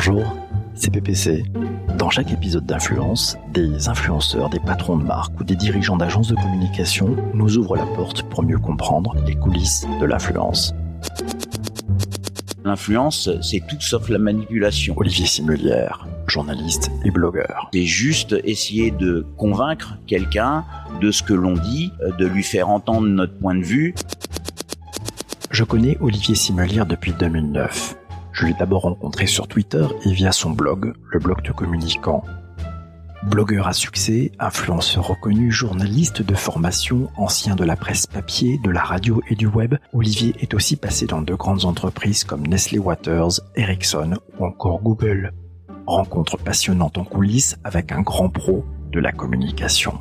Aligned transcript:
Bonjour, 0.00 0.36
c'est 0.76 0.92
PPC. 0.92 1.42
Dans 1.98 2.08
chaque 2.08 2.30
épisode 2.30 2.64
d'Influence, 2.64 3.36
des 3.52 3.88
influenceurs, 3.88 4.48
des 4.48 4.60
patrons 4.60 4.96
de 4.96 5.02
marque 5.02 5.40
ou 5.40 5.42
des 5.42 5.56
dirigeants 5.56 5.96
d'agences 5.96 6.28
de 6.28 6.36
communication 6.36 7.16
nous 7.34 7.56
ouvrent 7.58 7.74
la 7.74 7.84
porte 7.84 8.22
pour 8.30 8.44
mieux 8.44 8.60
comprendre 8.60 9.16
les 9.26 9.34
coulisses 9.34 9.88
de 10.00 10.06
l'influence. 10.06 10.72
L'influence, 12.64 13.28
c'est 13.42 13.60
tout 13.66 13.80
sauf 13.80 14.08
la 14.08 14.18
manipulation. 14.18 14.94
Olivier 14.96 15.26
Simulière, 15.26 16.06
journaliste 16.28 16.92
et 17.04 17.10
blogueur. 17.10 17.68
C'est 17.74 17.84
juste 17.84 18.36
essayer 18.44 18.92
de 18.92 19.26
convaincre 19.36 19.98
quelqu'un 20.06 20.64
de 21.00 21.10
ce 21.10 21.24
que 21.24 21.34
l'on 21.34 21.54
dit, 21.54 21.90
de 22.20 22.24
lui 22.24 22.44
faire 22.44 22.68
entendre 22.68 23.08
notre 23.08 23.36
point 23.36 23.56
de 23.56 23.64
vue. 23.64 23.96
Je 25.50 25.64
connais 25.64 25.98
Olivier 26.00 26.36
Simulière 26.36 26.86
depuis 26.86 27.14
2009. 27.14 27.96
Je 28.38 28.46
l'ai 28.46 28.54
d'abord 28.54 28.82
rencontré 28.82 29.26
sur 29.26 29.48
Twitter 29.48 29.84
et 30.04 30.12
via 30.12 30.30
son 30.30 30.50
blog, 30.50 30.92
le 31.10 31.18
blog 31.18 31.42
de 31.42 31.50
communicant. 31.50 32.22
Blogueur 33.24 33.66
à 33.66 33.72
succès, 33.72 34.30
influenceur 34.38 35.08
reconnu, 35.08 35.50
journaliste 35.50 36.22
de 36.22 36.34
formation, 36.36 37.10
ancien 37.16 37.56
de 37.56 37.64
la 37.64 37.74
presse 37.74 38.06
papier, 38.06 38.60
de 38.62 38.70
la 38.70 38.84
radio 38.84 39.20
et 39.28 39.34
du 39.34 39.48
web, 39.48 39.74
Olivier 39.92 40.36
est 40.38 40.54
aussi 40.54 40.76
passé 40.76 41.06
dans 41.06 41.20
de 41.20 41.34
grandes 41.34 41.64
entreprises 41.64 42.22
comme 42.22 42.46
Nestlé 42.46 42.78
Waters, 42.78 43.40
Ericsson 43.56 44.14
ou 44.38 44.44
encore 44.44 44.82
Google. 44.82 45.32
Rencontre 45.88 46.36
passionnante 46.36 46.96
en 46.96 47.04
coulisses 47.04 47.56
avec 47.64 47.90
un 47.90 48.02
grand 48.02 48.28
pro 48.28 48.64
de 48.92 49.00
la 49.00 49.10
communication. 49.10 49.98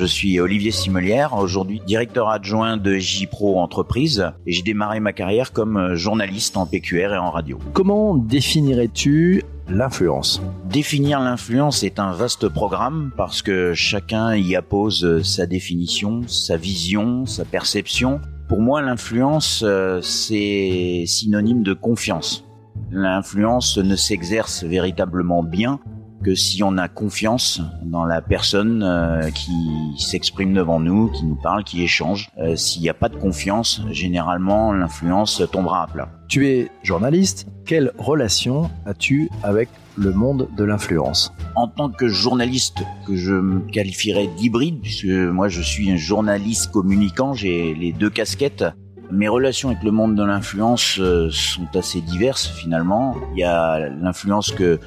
Je 0.00 0.06
suis 0.06 0.40
Olivier 0.40 0.70
Simelière, 0.70 1.34
aujourd'hui 1.34 1.82
directeur 1.86 2.30
adjoint 2.30 2.78
de 2.78 2.94
JPro 2.94 3.60
Entreprise 3.60 4.32
et 4.46 4.52
j'ai 4.52 4.62
démarré 4.62 4.98
ma 4.98 5.12
carrière 5.12 5.52
comme 5.52 5.94
journaliste 5.94 6.56
en 6.56 6.64
PQR 6.64 7.12
et 7.12 7.18
en 7.18 7.30
radio. 7.30 7.58
Comment 7.74 8.16
définirais-tu 8.16 9.42
l'influence? 9.68 10.40
Définir 10.64 11.20
l'influence 11.20 11.82
est 11.82 11.98
un 11.98 12.12
vaste 12.12 12.48
programme 12.48 13.12
parce 13.14 13.42
que 13.42 13.74
chacun 13.74 14.34
y 14.34 14.56
appose 14.56 15.22
sa 15.22 15.44
définition, 15.44 16.22
sa 16.26 16.56
vision, 16.56 17.26
sa 17.26 17.44
perception. 17.44 18.22
Pour 18.48 18.62
moi, 18.62 18.80
l'influence, 18.80 19.62
euh, 19.66 20.00
c'est 20.00 21.04
synonyme 21.06 21.62
de 21.62 21.74
confiance. 21.74 22.46
L'influence 22.90 23.76
ne 23.76 23.96
s'exerce 23.96 24.64
véritablement 24.64 25.42
bien 25.42 25.78
que 26.22 26.34
si 26.34 26.62
on 26.62 26.76
a 26.78 26.88
confiance 26.88 27.62
dans 27.82 28.04
la 28.04 28.20
personne 28.20 28.82
euh, 28.82 29.30
qui 29.30 29.52
s'exprime 29.98 30.52
devant 30.52 30.80
nous, 30.80 31.08
qui 31.08 31.24
nous 31.24 31.36
parle, 31.36 31.64
qui 31.64 31.82
échange. 31.82 32.30
Euh, 32.38 32.56
s'il 32.56 32.82
n'y 32.82 32.88
a 32.88 32.94
pas 32.94 33.08
de 33.08 33.16
confiance, 33.16 33.82
généralement 33.90 34.72
l'influence 34.72 35.42
tombera 35.50 35.84
à 35.84 35.86
plat. 35.86 36.08
Tu 36.28 36.48
es 36.48 36.70
journaliste. 36.82 37.46
Quelle 37.66 37.92
relation 37.98 38.70
as-tu 38.86 39.30
avec 39.42 39.68
le 39.96 40.12
monde 40.12 40.48
de 40.56 40.64
l'influence? 40.64 41.32
En 41.56 41.68
tant 41.68 41.90
que 41.90 42.08
journaliste, 42.08 42.82
que 43.06 43.16
je 43.16 43.34
me 43.34 43.60
qualifierais 43.60 44.28
d'hybride, 44.36 44.80
puisque 44.80 45.06
moi 45.06 45.48
je 45.48 45.62
suis 45.62 45.90
un 45.90 45.96
journaliste 45.96 46.70
communicant, 46.70 47.34
j'ai 47.34 47.74
les 47.74 47.92
deux 47.92 48.10
casquettes. 48.10 48.64
Mes 49.12 49.28
relations 49.28 49.70
avec 49.70 49.82
le 49.82 49.90
monde 49.90 50.14
de 50.14 50.24
l'influence 50.24 50.98
euh, 51.00 51.28
sont 51.30 51.66
assez 51.74 52.00
diverses 52.00 52.46
finalement. 52.46 53.16
Il 53.32 53.40
y 53.40 53.44
a 53.44 53.88
l'influence 53.88 54.52
que 54.52 54.78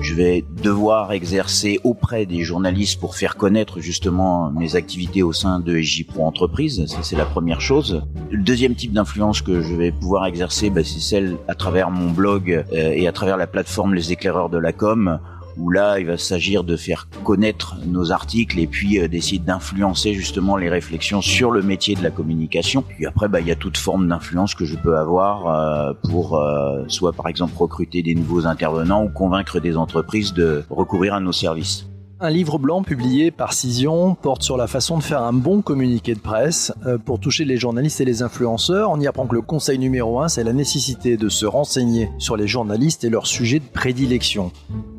je 0.00 0.14
vais 0.14 0.44
devoir 0.62 1.12
exercer 1.12 1.80
auprès 1.82 2.26
des 2.26 2.44
journalistes 2.44 3.00
pour 3.00 3.16
faire 3.16 3.36
connaître 3.36 3.80
justement 3.80 4.50
mes 4.50 4.76
activités 4.76 5.22
au 5.22 5.32
sein 5.32 5.60
de 5.60 5.80
SJ 5.80 6.04
Pro 6.06 6.26
Entreprise. 6.26 6.84
Ça, 6.86 6.98
c'est 7.02 7.16
la 7.16 7.24
première 7.24 7.60
chose. 7.60 8.02
Le 8.30 8.42
deuxième 8.42 8.74
type 8.74 8.92
d'influence 8.92 9.42
que 9.42 9.62
je 9.62 9.74
vais 9.74 9.92
pouvoir 9.92 10.26
exercer, 10.26 10.70
bah, 10.70 10.84
c'est 10.84 11.00
celle 11.00 11.36
à 11.48 11.54
travers 11.54 11.90
mon 11.90 12.10
blog 12.10 12.50
euh, 12.50 12.64
et 12.72 13.08
à 13.08 13.12
travers 13.12 13.36
la 13.36 13.46
plateforme 13.46 13.94
Les 13.94 14.12
Éclaireurs 14.12 14.50
de 14.50 14.58
la 14.58 14.72
Com 14.72 15.20
où 15.56 15.70
là, 15.70 15.98
il 15.98 16.06
va 16.06 16.18
s'agir 16.18 16.64
de 16.64 16.76
faire 16.76 17.08
connaître 17.24 17.76
nos 17.86 18.12
articles 18.12 18.58
et 18.58 18.66
puis 18.66 18.98
euh, 18.98 19.08
d'essayer 19.08 19.38
d'influencer 19.38 20.14
justement 20.14 20.56
les 20.56 20.68
réflexions 20.68 21.20
sur 21.20 21.50
le 21.50 21.62
métier 21.62 21.94
de 21.94 22.02
la 22.02 22.10
communication. 22.10 22.82
Puis 22.82 23.06
après, 23.06 23.28
bah, 23.28 23.40
il 23.40 23.46
y 23.46 23.50
a 23.50 23.56
toute 23.56 23.76
forme 23.76 24.08
d'influence 24.08 24.54
que 24.54 24.64
je 24.64 24.76
peux 24.76 24.96
avoir 24.96 25.46
euh, 25.46 25.92
pour 26.08 26.38
euh, 26.38 26.84
soit 26.88 27.12
par 27.12 27.28
exemple 27.28 27.54
recruter 27.56 28.02
des 28.02 28.14
nouveaux 28.14 28.46
intervenants 28.46 29.04
ou 29.04 29.08
convaincre 29.08 29.60
des 29.60 29.76
entreprises 29.76 30.32
de 30.32 30.64
recourir 30.70 31.14
à 31.14 31.20
nos 31.20 31.32
services. 31.32 31.86
Un 32.22 32.28
livre 32.28 32.58
blanc 32.58 32.82
publié 32.82 33.30
par 33.30 33.54
Cision 33.54 34.14
porte 34.14 34.42
sur 34.42 34.58
la 34.58 34.66
façon 34.66 34.98
de 34.98 35.02
faire 35.02 35.22
un 35.22 35.32
bon 35.32 35.62
communiqué 35.62 36.14
de 36.14 36.20
presse 36.20 36.70
pour 37.06 37.18
toucher 37.18 37.46
les 37.46 37.56
journalistes 37.56 38.02
et 38.02 38.04
les 38.04 38.22
influenceurs. 38.22 38.90
On 38.90 39.00
y 39.00 39.06
apprend 39.06 39.26
que 39.26 39.34
le 39.34 39.40
conseil 39.40 39.78
numéro 39.78 40.20
un, 40.20 40.28
c'est 40.28 40.44
la 40.44 40.52
nécessité 40.52 41.16
de 41.16 41.30
se 41.30 41.46
renseigner 41.46 42.10
sur 42.18 42.36
les 42.36 42.46
journalistes 42.46 43.04
et 43.04 43.08
leurs 43.08 43.26
sujets 43.26 43.58
de 43.58 43.64
prédilection. 43.64 44.52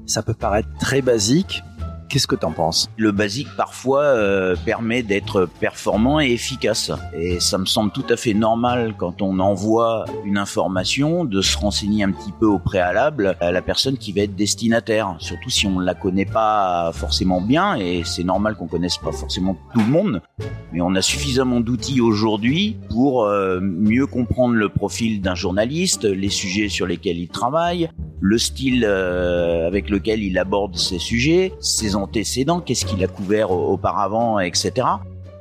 Ça 0.07 0.23
peut 0.23 0.33
paraître 0.33 0.69
très 0.79 1.03
basique. 1.03 1.61
Qu'est-ce 2.11 2.27
que 2.27 2.35
t'en 2.35 2.51
penses? 2.51 2.89
Le 2.97 3.13
basique 3.13 3.47
parfois 3.55 4.01
euh, 4.01 4.57
permet 4.65 5.01
d'être 5.01 5.47
performant 5.61 6.19
et 6.19 6.29
efficace. 6.31 6.91
Et 7.17 7.39
ça 7.39 7.57
me 7.57 7.63
semble 7.63 7.91
tout 7.91 8.03
à 8.09 8.17
fait 8.17 8.33
normal 8.33 8.95
quand 8.97 9.21
on 9.21 9.39
envoie 9.39 10.03
une 10.25 10.37
information 10.37 11.23
de 11.23 11.41
se 11.41 11.57
renseigner 11.57 12.03
un 12.03 12.11
petit 12.11 12.33
peu 12.37 12.47
au 12.47 12.59
préalable 12.59 13.37
à 13.39 13.53
la 13.53 13.61
personne 13.61 13.97
qui 13.97 14.11
va 14.11 14.23
être 14.23 14.35
destinataire. 14.35 15.15
Surtout 15.19 15.49
si 15.49 15.67
on 15.67 15.79
ne 15.79 15.85
la 15.85 15.93
connaît 15.93 16.25
pas 16.25 16.91
forcément 16.93 17.39
bien 17.39 17.75
et 17.75 18.01
c'est 18.03 18.25
normal 18.25 18.55
qu'on 18.55 18.67
connaisse 18.67 18.97
pas 18.97 19.13
forcément 19.13 19.55
tout 19.73 19.79
le 19.79 19.85
monde. 19.85 20.21
Mais 20.73 20.81
on 20.81 20.93
a 20.95 21.01
suffisamment 21.01 21.61
d'outils 21.61 22.01
aujourd'hui 22.01 22.75
pour 22.89 23.23
euh, 23.23 23.61
mieux 23.61 24.05
comprendre 24.05 24.55
le 24.55 24.67
profil 24.67 25.21
d'un 25.21 25.35
journaliste, 25.35 26.03
les 26.03 26.29
sujets 26.29 26.67
sur 26.67 26.87
lesquels 26.87 27.19
il 27.19 27.29
travaille, 27.29 27.89
le 28.19 28.37
style 28.37 28.85
euh, 28.87 29.65
avec 29.65 29.89
lequel 29.89 30.21
il 30.23 30.37
aborde 30.37 30.77
ses 30.77 30.99
sujets, 30.99 31.53
ses 31.59 31.95
antécédents, 32.01 32.59
qu'est-ce 32.59 32.85
qu'il 32.85 33.03
a 33.03 33.07
couvert 33.07 33.51
auparavant, 33.51 34.39
etc. 34.39 34.87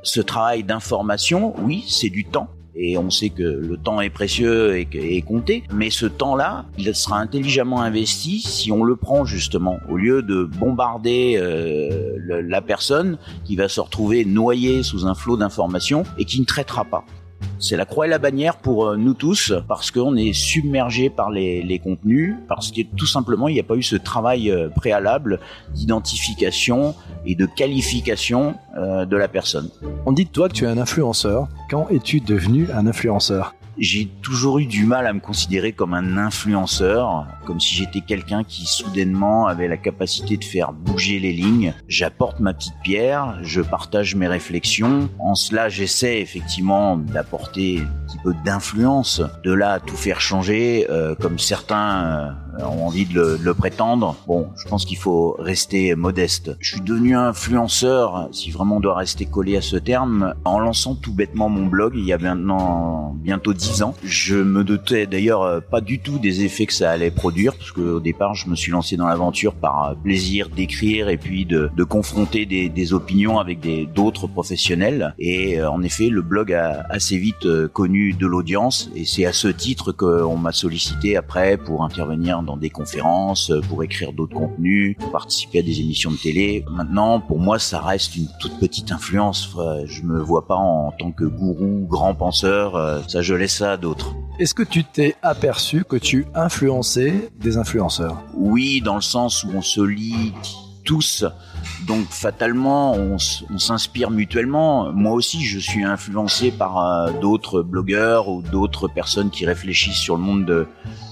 Ce 0.03 0.21
travail 0.21 0.63
d'information, 0.63 1.53
oui, 1.61 1.83
c'est 1.87 2.09
du 2.09 2.25
temps. 2.25 2.47
Et 2.73 2.97
on 2.97 3.09
sait 3.09 3.29
que 3.29 3.43
le 3.43 3.77
temps 3.77 3.99
est 3.99 4.09
précieux 4.09 4.77
et, 4.77 4.87
et 4.93 5.21
compté, 5.21 5.63
mais 5.73 5.89
ce 5.89 6.05
temps-là, 6.05 6.65
il 6.77 6.95
sera 6.95 7.19
intelligemment 7.19 7.81
investi 7.81 8.39
si 8.39 8.71
on 8.71 8.83
le 8.83 8.95
prend 8.95 9.25
justement, 9.25 9.77
au 9.89 9.97
lieu 9.97 10.21
de 10.21 10.45
bombarder 10.45 11.35
euh, 11.37 12.17
la 12.27 12.61
personne 12.61 13.17
qui 13.43 13.57
va 13.57 13.67
se 13.67 13.81
retrouver 13.81 14.23
noyée 14.23 14.83
sous 14.83 15.05
un 15.05 15.15
flot 15.15 15.35
d'informations 15.35 16.03
et 16.17 16.23
qui 16.23 16.39
ne 16.39 16.45
traitera 16.45 16.85
pas. 16.85 17.03
C'est 17.59 17.77
la 17.77 17.85
croix 17.85 18.07
et 18.07 18.09
la 18.09 18.19
bannière 18.19 18.57
pour 18.57 18.87
euh, 18.87 18.97
nous 18.97 19.13
tous 19.13 19.53
parce 19.67 19.91
qu'on 19.91 20.15
est 20.15 20.33
submergé 20.33 21.09
par 21.09 21.29
les, 21.29 21.61
les, 21.61 21.79
contenus, 21.79 22.35
parce 22.47 22.71
que 22.71 22.81
tout 22.97 23.05
simplement 23.05 23.47
il 23.47 23.53
n'y 23.53 23.59
a 23.59 23.63
pas 23.63 23.75
eu 23.75 23.83
ce 23.83 23.95
travail 23.95 24.49
euh, 24.49 24.69
préalable 24.69 25.39
d'identification 25.73 26.95
et 27.25 27.35
de 27.35 27.45
qualification 27.45 28.55
euh, 28.77 29.05
de 29.05 29.15
la 29.17 29.27
personne. 29.27 29.69
On 30.05 30.11
dit 30.11 30.25
de 30.25 30.29
toi 30.29 30.49
que 30.49 30.53
tu 30.53 30.65
es 30.65 30.67
un 30.67 30.77
influenceur. 30.77 31.47
Quand 31.69 31.87
es-tu 31.89 32.19
devenu 32.19 32.67
un 32.73 32.87
influenceur? 32.87 33.53
J'ai 33.77 34.07
toujours 34.21 34.59
eu 34.59 34.65
du 34.65 34.85
mal 34.85 35.07
à 35.07 35.13
me 35.13 35.19
considérer 35.19 35.71
comme 35.73 35.93
un 35.93 36.17
influenceur, 36.17 37.27
comme 37.45 37.59
si 37.59 37.75
j'étais 37.75 38.01
quelqu'un 38.01 38.43
qui 38.43 38.65
soudainement 38.65 39.47
avait 39.47 39.67
la 39.67 39.77
capacité 39.77 40.37
de 40.37 40.43
faire 40.43 40.73
bouger 40.73 41.19
les 41.19 41.33
lignes. 41.33 41.73
J'apporte 41.87 42.39
ma 42.39 42.53
petite 42.53 42.75
pierre, 42.83 43.39
je 43.43 43.61
partage 43.61 44.15
mes 44.15 44.27
réflexions. 44.27 45.09
En 45.19 45.35
cela, 45.35 45.69
j'essaie 45.69 46.19
effectivement 46.19 46.97
d'apporter 46.97 47.79
un 47.79 48.05
petit 48.07 48.17
peu 48.23 48.33
d'influence. 48.45 49.21
De 49.43 49.53
là 49.53 49.73
à 49.73 49.79
tout 49.79 49.95
faire 49.95 50.21
changer, 50.21 50.87
euh, 50.89 51.15
comme 51.15 51.39
certains 51.39 52.05
euh, 52.05 52.31
ont 52.63 52.87
envie 52.87 53.05
de 53.05 53.37
le, 53.41 53.53
prétendre. 53.53 54.15
Bon, 54.27 54.47
je 54.55 54.67
pense 54.67 54.85
qu'il 54.85 54.97
faut 54.97 55.35
rester 55.37 55.93
modeste. 55.95 56.55
Je 56.59 56.71
suis 56.71 56.81
devenu 56.81 57.15
influenceur, 57.15 58.29
si 58.31 58.49
vraiment 58.49 58.77
on 58.77 58.79
doit 58.79 58.95
rester 58.95 59.25
collé 59.25 59.57
à 59.57 59.61
ce 59.61 59.75
terme, 59.75 60.33
en 60.45 60.59
lançant 60.59 60.95
tout 60.95 61.13
bêtement 61.13 61.49
mon 61.49 61.65
blog 61.65 61.93
il 61.95 62.05
y 62.05 62.13
a 62.13 62.17
maintenant 62.17 63.15
bientôt 63.21 63.53
10 63.53 63.83
ans. 63.83 63.93
Je 64.03 64.35
me 64.35 64.63
doutais 64.63 65.05
d'ailleurs 65.05 65.43
euh, 65.43 65.59
pas 65.59 65.81
du 65.81 65.99
tout 65.99 66.17
des 66.17 66.43
effets 66.43 66.65
que 66.65 66.73
ça 66.73 66.91
allait 66.91 67.11
produire, 67.11 67.55
parce 67.55 67.71
qu'au 67.71 67.99
départ, 67.99 68.35
je 68.35 68.49
me 68.49 68.55
suis 68.55 68.71
lancé 68.71 68.97
dans 68.97 69.07
l'aventure 69.07 69.53
par 69.53 69.95
plaisir 70.03 70.49
d'écrire 70.49 71.09
et 71.09 71.17
puis 71.17 71.45
de, 71.45 71.69
de 71.75 71.83
confronter 71.83 72.45
des, 72.45 72.69
des, 72.69 72.93
opinions 72.93 73.39
avec 73.39 73.59
d'autres 73.93 74.27
professionnels. 74.27 75.13
Et 75.19 75.59
euh, 75.59 75.69
en 75.69 75.83
effet, 75.83 76.09
le 76.09 76.21
blog 76.21 76.53
a 76.53 76.85
assez 76.89 77.17
vite 77.17 77.47
connu 77.73 78.13
de 78.13 78.25
l'audience, 78.25 78.89
et 78.95 79.05
c'est 79.05 79.25
à 79.25 79.33
ce 79.33 79.47
titre 79.47 79.91
qu'on 79.91 80.37
m'a 80.37 80.51
sollicité 80.51 81.17
après 81.17 81.57
pour 81.57 81.83
intervenir 81.83 82.41
dans 82.43 82.50
des 82.57 82.69
conférences, 82.69 83.51
pour 83.69 83.83
écrire 83.83 84.13
d'autres 84.13 84.35
contenus, 84.35 84.95
pour 84.97 85.11
participer 85.11 85.59
à 85.59 85.61
des 85.61 85.79
émissions 85.79 86.11
de 86.11 86.17
télé. 86.17 86.65
Maintenant, 86.69 87.19
pour 87.19 87.39
moi, 87.39 87.59
ça 87.59 87.81
reste 87.81 88.15
une 88.15 88.27
toute 88.39 88.59
petite 88.59 88.91
influence. 88.91 89.55
Je 89.85 90.03
me 90.03 90.19
vois 90.19 90.47
pas 90.47 90.55
en 90.55 90.91
tant 90.91 91.11
que 91.11 91.25
gourou, 91.25 91.85
grand 91.87 92.15
penseur. 92.15 93.03
Ça, 93.09 93.21
je 93.21 93.33
laisse 93.33 93.57
ça 93.57 93.73
à 93.73 93.77
d'autres. 93.77 94.15
Est-ce 94.39 94.53
que 94.53 94.63
tu 94.63 94.83
t'es 94.83 95.15
aperçu 95.21 95.83
que 95.83 95.97
tu 95.97 96.25
influençais 96.33 97.29
des 97.39 97.57
influenceurs? 97.57 98.23
Oui, 98.35 98.81
dans 98.81 98.95
le 98.95 99.01
sens 99.01 99.43
où 99.43 99.49
on 99.53 99.61
se 99.61 99.81
lit 99.81 100.33
tous. 100.83 101.25
Donc 101.91 102.07
fatalement, 102.09 102.93
on, 102.93 103.17
s'inspire 103.17 104.11
mutuellement. 104.11 104.93
Moi 104.93 105.11
aussi, 105.11 105.43
je 105.43 105.59
suis 105.59 105.83
influencé 105.83 106.49
par 106.49 106.77
euh, 106.77 107.11
d'autres 107.19 107.63
blogueurs 107.63 108.29
ou 108.29 108.41
d'autres 108.41 108.87
personnes 108.87 109.29
qui 109.29 109.45
réfléchissent 109.45 109.97
sur 109.97 110.15
le 110.15 110.21
monde 110.21 110.45
de 110.45 110.67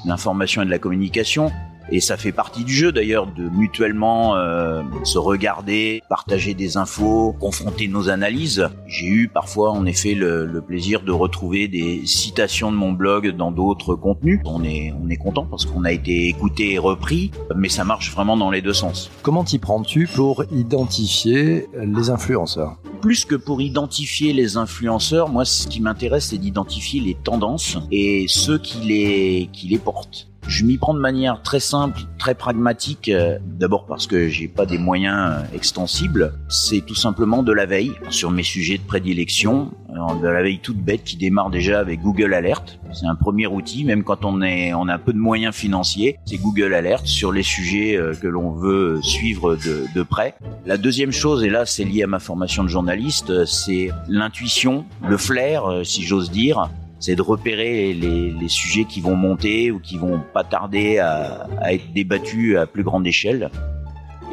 l'information 0.05 0.61
et 0.61 0.65
de 0.65 0.69
la 0.69 0.79
communication. 0.79 1.51
Et 1.91 2.01
ça 2.01 2.17
fait 2.17 2.31
partie 2.31 2.63
du 2.63 2.73
jeu 2.73 2.91
d'ailleurs 2.91 3.27
de 3.27 3.49
mutuellement 3.49 4.35
euh, 4.35 4.83
se 5.03 5.17
regarder, 5.17 6.03
partager 6.09 6.53
des 6.53 6.77
infos, 6.77 7.35
confronter 7.39 7.87
nos 7.87 8.09
analyses. 8.09 8.69
J'ai 8.85 9.07
eu 9.07 9.27
parfois 9.27 9.71
en 9.71 9.85
effet 9.85 10.13
le, 10.13 10.45
le, 10.45 10.61
plaisir 10.61 11.01
de 11.01 11.11
retrouver 11.11 11.67
des 11.67 12.05
citations 12.05 12.71
de 12.71 12.77
mon 12.77 12.91
blog 12.91 13.35
dans 13.35 13.51
d'autres 13.51 13.95
contenus. 13.95 14.39
On 14.45 14.63
est 14.63 14.93
on 15.01 15.09
est 15.09 15.17
content 15.17 15.45
parce 15.45 15.65
qu'on 15.65 15.83
a 15.83 15.91
été 15.91 16.27
écouté 16.27 16.73
et 16.73 16.77
repris, 16.79 17.31
mais 17.55 17.69
ça 17.69 17.83
marche 17.83 18.11
vraiment 18.11 18.37
dans 18.37 18.51
les 18.51 18.61
deux 18.61 18.73
sens. 18.73 19.09
Comment 19.23 19.43
t'y 19.43 19.57
prends-tu 19.57 20.07
pour 20.07 20.43
identifier 20.51 21.67
les 21.73 22.09
influenceurs? 22.09 22.77
Plus 23.01 23.25
que 23.25 23.35
pour 23.35 23.61
identifier 23.61 24.33
les 24.33 24.57
influenceurs, 24.57 25.29
moi 25.29 25.45
ce 25.45 25.67
qui 25.67 25.81
m'intéresse 25.81 26.27
c'est 26.27 26.37
d'identifier 26.37 27.01
les 27.01 27.15
tendances 27.15 27.77
et 27.91 28.25
ceux 28.27 28.59
qui 28.59 28.79
les 28.81 29.49
qui 29.51 29.67
les 29.67 29.79
portent. 29.79 30.28
Je 30.49 30.65
m'y 30.65 30.79
prends 30.79 30.95
de 30.95 30.99
manière 30.99 31.43
très 31.43 31.59
simple, 31.59 32.01
très 32.17 32.33
pragmatique. 32.33 33.09
Euh, 33.09 33.37
d'abord 33.45 33.85
parce 33.85 34.07
que 34.07 34.29
j'ai 34.29 34.47
pas 34.47 34.65
des 34.65 34.79
moyens 34.79 35.43
euh, 35.43 35.55
extensibles. 35.55 36.33
C'est 36.49 36.81
tout 36.81 36.95
simplement 36.95 37.43
de 37.43 37.53
la 37.53 37.67
veille 37.67 37.91
sur 38.09 38.31
mes 38.31 38.41
sujets 38.41 38.79
de 38.79 38.83
prédilection. 38.83 39.71
De 39.89 40.27
la 40.27 40.41
veille 40.41 40.57
toute 40.59 40.77
bête 40.77 41.03
qui 41.03 41.17
démarre 41.17 41.51
déjà 41.51 41.79
avec 41.79 42.01
Google 42.01 42.33
Alert. 42.33 42.79
C'est 42.93 43.05
un 43.05 43.13
premier 43.13 43.45
outil, 43.45 43.83
même 43.83 44.03
quand 44.03 44.25
on 44.25 44.41
est, 44.41 44.73
on 44.73 44.87
a 44.87 44.97
peu 44.97 45.13
de 45.13 45.19
moyens 45.19 45.53
financiers. 45.53 46.17
C'est 46.25 46.37
Google 46.37 46.73
Alert 46.73 47.05
sur 47.05 47.31
les 47.31 47.43
sujets 47.43 47.95
euh, 47.95 48.15
que 48.15 48.27
l'on 48.27 48.51
veut 48.51 48.99
suivre 49.03 49.55
de, 49.55 49.85
de 49.93 50.01
près. 50.01 50.33
La 50.65 50.77
deuxième 50.77 51.11
chose, 51.11 51.43
et 51.43 51.49
là 51.49 51.67
c'est 51.67 51.83
lié 51.83 52.03
à 52.03 52.07
ma 52.07 52.19
formation 52.19 52.63
de 52.63 52.69
journaliste, 52.69 53.45
c'est 53.45 53.91
l'intuition, 54.07 54.85
le 55.07 55.17
flair, 55.17 55.81
si 55.83 56.01
j'ose 56.03 56.31
dire 56.31 56.69
c'est 56.99 57.15
de 57.15 57.21
repérer 57.21 57.93
les, 57.93 58.31
les, 58.31 58.49
sujets 58.49 58.85
qui 58.85 59.01
vont 59.01 59.15
monter 59.15 59.71
ou 59.71 59.79
qui 59.79 59.97
vont 59.97 60.21
pas 60.33 60.43
tarder 60.43 60.99
à, 60.99 61.47
à, 61.61 61.73
être 61.73 61.93
débattus 61.93 62.57
à 62.57 62.65
plus 62.65 62.83
grande 62.83 63.07
échelle. 63.07 63.49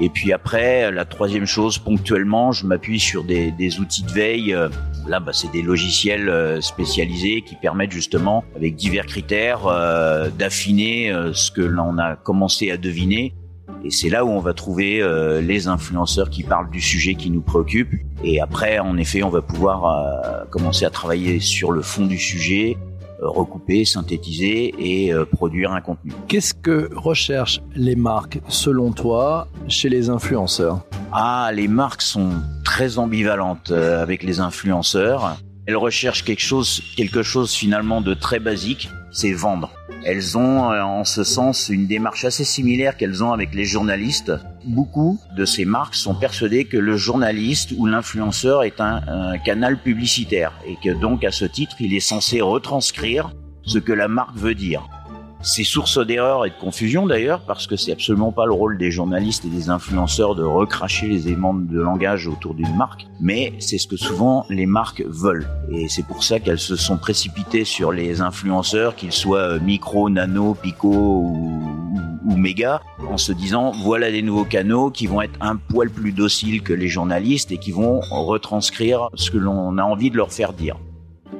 Et 0.00 0.10
puis 0.10 0.32
après, 0.32 0.90
la 0.92 1.04
troisième 1.04 1.46
chose, 1.46 1.78
ponctuellement, 1.78 2.52
je 2.52 2.66
m'appuie 2.66 3.00
sur 3.00 3.24
des, 3.24 3.50
des, 3.50 3.80
outils 3.80 4.02
de 4.02 4.10
veille. 4.10 4.56
Là, 5.08 5.20
bah, 5.20 5.32
c'est 5.32 5.50
des 5.52 5.62
logiciels 5.62 6.28
euh, 6.28 6.60
spécialisés 6.60 7.42
qui 7.42 7.54
permettent 7.54 7.92
justement, 7.92 8.44
avec 8.56 8.74
divers 8.74 9.06
critères, 9.06 9.66
euh, 9.66 10.28
d'affiner 10.30 11.12
euh, 11.12 11.32
ce 11.32 11.50
que 11.52 11.62
l'on 11.62 11.98
a 11.98 12.16
commencé 12.16 12.70
à 12.72 12.76
deviner 12.76 13.32
et 13.84 13.90
c'est 13.90 14.08
là 14.08 14.24
où 14.24 14.28
on 14.28 14.40
va 14.40 14.52
trouver 14.52 15.00
euh, 15.00 15.40
les 15.40 15.68
influenceurs 15.68 16.30
qui 16.30 16.42
parlent 16.42 16.70
du 16.70 16.80
sujet 16.80 17.14
qui 17.14 17.30
nous 17.30 17.40
préoccupe. 17.40 17.92
Et 18.24 18.40
après, 18.40 18.78
en 18.78 18.96
effet, 18.96 19.22
on 19.22 19.28
va 19.28 19.42
pouvoir 19.42 19.84
euh, 19.84 20.44
commencer 20.50 20.84
à 20.84 20.90
travailler 20.90 21.40
sur 21.40 21.70
le 21.70 21.82
fond 21.82 22.06
du 22.06 22.18
sujet, 22.18 22.76
euh, 23.22 23.28
recouper, 23.28 23.84
synthétiser 23.84 24.74
et 24.78 25.12
produire 25.32 25.72
un 25.72 25.80
contenu. 25.80 26.12
Qu'est-ce 26.28 26.54
que 26.54 26.90
recherchent 26.94 27.60
les 27.74 27.96
marques, 27.96 28.40
selon 28.48 28.92
toi, 28.92 29.48
chez 29.68 29.88
les 29.88 30.10
influenceurs? 30.10 30.80
Ah, 31.12 31.50
les 31.54 31.68
marques 31.68 32.02
sont 32.02 32.30
très 32.64 32.98
ambivalentes 32.98 33.70
avec 33.70 34.22
les 34.22 34.40
influenceurs. 34.40 35.36
Elles 35.66 35.76
recherchent 35.76 36.24
quelque 36.24 36.42
chose, 36.42 36.82
quelque 36.96 37.22
chose 37.22 37.52
finalement 37.52 38.00
de 38.00 38.14
très 38.14 38.38
basique, 38.38 38.88
c'est 39.12 39.32
vendre. 39.32 39.75
Elles 40.08 40.38
ont 40.38 40.70
euh, 40.70 40.82
en 40.82 41.02
ce 41.02 41.24
sens 41.24 41.68
une 41.68 41.88
démarche 41.88 42.24
assez 42.24 42.44
similaire 42.44 42.96
qu'elles 42.96 43.24
ont 43.24 43.32
avec 43.32 43.52
les 43.56 43.64
journalistes. 43.64 44.32
Beaucoup 44.64 45.18
de 45.36 45.44
ces 45.44 45.64
marques 45.64 45.96
sont 45.96 46.14
persuadées 46.14 46.64
que 46.64 46.76
le 46.76 46.96
journaliste 46.96 47.74
ou 47.76 47.86
l'influenceur 47.86 48.62
est 48.62 48.80
un, 48.80 49.02
un, 49.08 49.36
canal 49.38 49.82
publicitaire 49.82 50.52
et 50.64 50.76
que 50.80 50.94
donc 50.94 51.24
à 51.24 51.32
ce 51.32 51.44
titre 51.44 51.74
il 51.80 51.92
est 51.92 51.98
censé 51.98 52.40
retranscrire 52.40 53.32
ce 53.64 53.78
que 53.78 53.92
la 53.92 54.06
marque 54.06 54.36
veut 54.36 54.54
dire. 54.54 54.88
C'est 55.48 55.62
source 55.62 56.04
d'erreur 56.04 56.44
et 56.44 56.50
de 56.50 56.56
confusion 56.56 57.06
d'ailleurs, 57.06 57.38
parce 57.38 57.68
que 57.68 57.76
c'est 57.76 57.92
absolument 57.92 58.32
pas 58.32 58.46
le 58.46 58.52
rôle 58.52 58.78
des 58.78 58.90
journalistes 58.90 59.44
et 59.44 59.48
des 59.48 59.70
influenceurs 59.70 60.34
de 60.34 60.42
recracher 60.42 61.06
les 61.06 61.28
éléments 61.28 61.54
de 61.54 61.80
langage 61.80 62.26
autour 62.26 62.52
d'une 62.52 62.76
marque, 62.76 63.06
mais 63.20 63.52
c'est 63.60 63.78
ce 63.78 63.86
que 63.86 63.96
souvent 63.96 64.44
les 64.50 64.66
marques 64.66 65.04
veulent. 65.06 65.46
Et 65.70 65.88
c'est 65.88 66.04
pour 66.04 66.24
ça 66.24 66.40
qu'elles 66.40 66.58
se 66.58 66.74
sont 66.74 66.96
précipitées 66.96 67.64
sur 67.64 67.92
les 67.92 68.20
influenceurs, 68.20 68.96
qu'ils 68.96 69.12
soient 69.12 69.60
micro, 69.60 70.10
nano, 70.10 70.54
pico 70.54 70.88
ou, 70.88 71.62
ou 72.26 72.36
méga, 72.36 72.82
en 73.08 73.16
se 73.16 73.30
disant 73.30 73.70
voilà 73.70 74.10
des 74.10 74.22
nouveaux 74.22 74.44
canaux 74.44 74.90
qui 74.90 75.06
vont 75.06 75.22
être 75.22 75.38
un 75.40 75.54
poil 75.54 75.90
plus 75.90 76.10
dociles 76.10 76.60
que 76.64 76.72
les 76.72 76.88
journalistes 76.88 77.52
et 77.52 77.58
qui 77.58 77.70
vont 77.70 78.00
retranscrire 78.00 79.10
ce 79.14 79.30
que 79.30 79.38
l'on 79.38 79.78
a 79.78 79.84
envie 79.84 80.10
de 80.10 80.16
leur 80.16 80.32
faire 80.32 80.52
dire. 80.52 80.76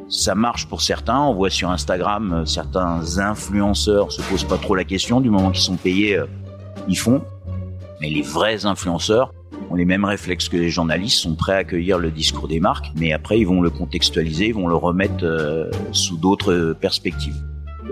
Ça 0.08 0.36
marche 0.36 0.66
pour 0.66 0.82
certains. 0.82 1.18
On 1.20 1.34
voit 1.34 1.50
sur 1.50 1.70
Instagram 1.70 2.32
euh, 2.32 2.44
certains 2.44 3.18
influenceurs 3.18 4.12
se 4.12 4.22
posent 4.22 4.44
pas 4.44 4.58
trop 4.58 4.76
la 4.76 4.84
question 4.84 5.20
du 5.20 5.30
moment 5.30 5.50
qu'ils 5.50 5.64
sont 5.64 5.76
payés, 5.76 6.16
euh, 6.16 6.26
ils 6.86 6.98
font. 6.98 7.22
Mais 8.00 8.08
les 8.08 8.22
vrais 8.22 8.66
influenceurs 8.66 9.32
ont 9.68 9.74
les 9.74 9.84
mêmes 9.84 10.04
réflexes 10.04 10.48
que 10.48 10.56
les 10.56 10.70
journalistes, 10.70 11.18
sont 11.18 11.34
prêts 11.34 11.54
à 11.54 11.56
accueillir 11.56 11.98
le 11.98 12.12
discours 12.12 12.46
des 12.46 12.60
marques, 12.60 12.92
mais 12.94 13.12
après 13.12 13.40
ils 13.40 13.46
vont 13.46 13.60
le 13.60 13.70
contextualiser, 13.70 14.48
ils 14.48 14.54
vont 14.54 14.68
le 14.68 14.76
remettre 14.76 15.24
euh, 15.24 15.70
sous 15.90 16.16
d'autres 16.16 16.76
perspectives. 16.80 17.36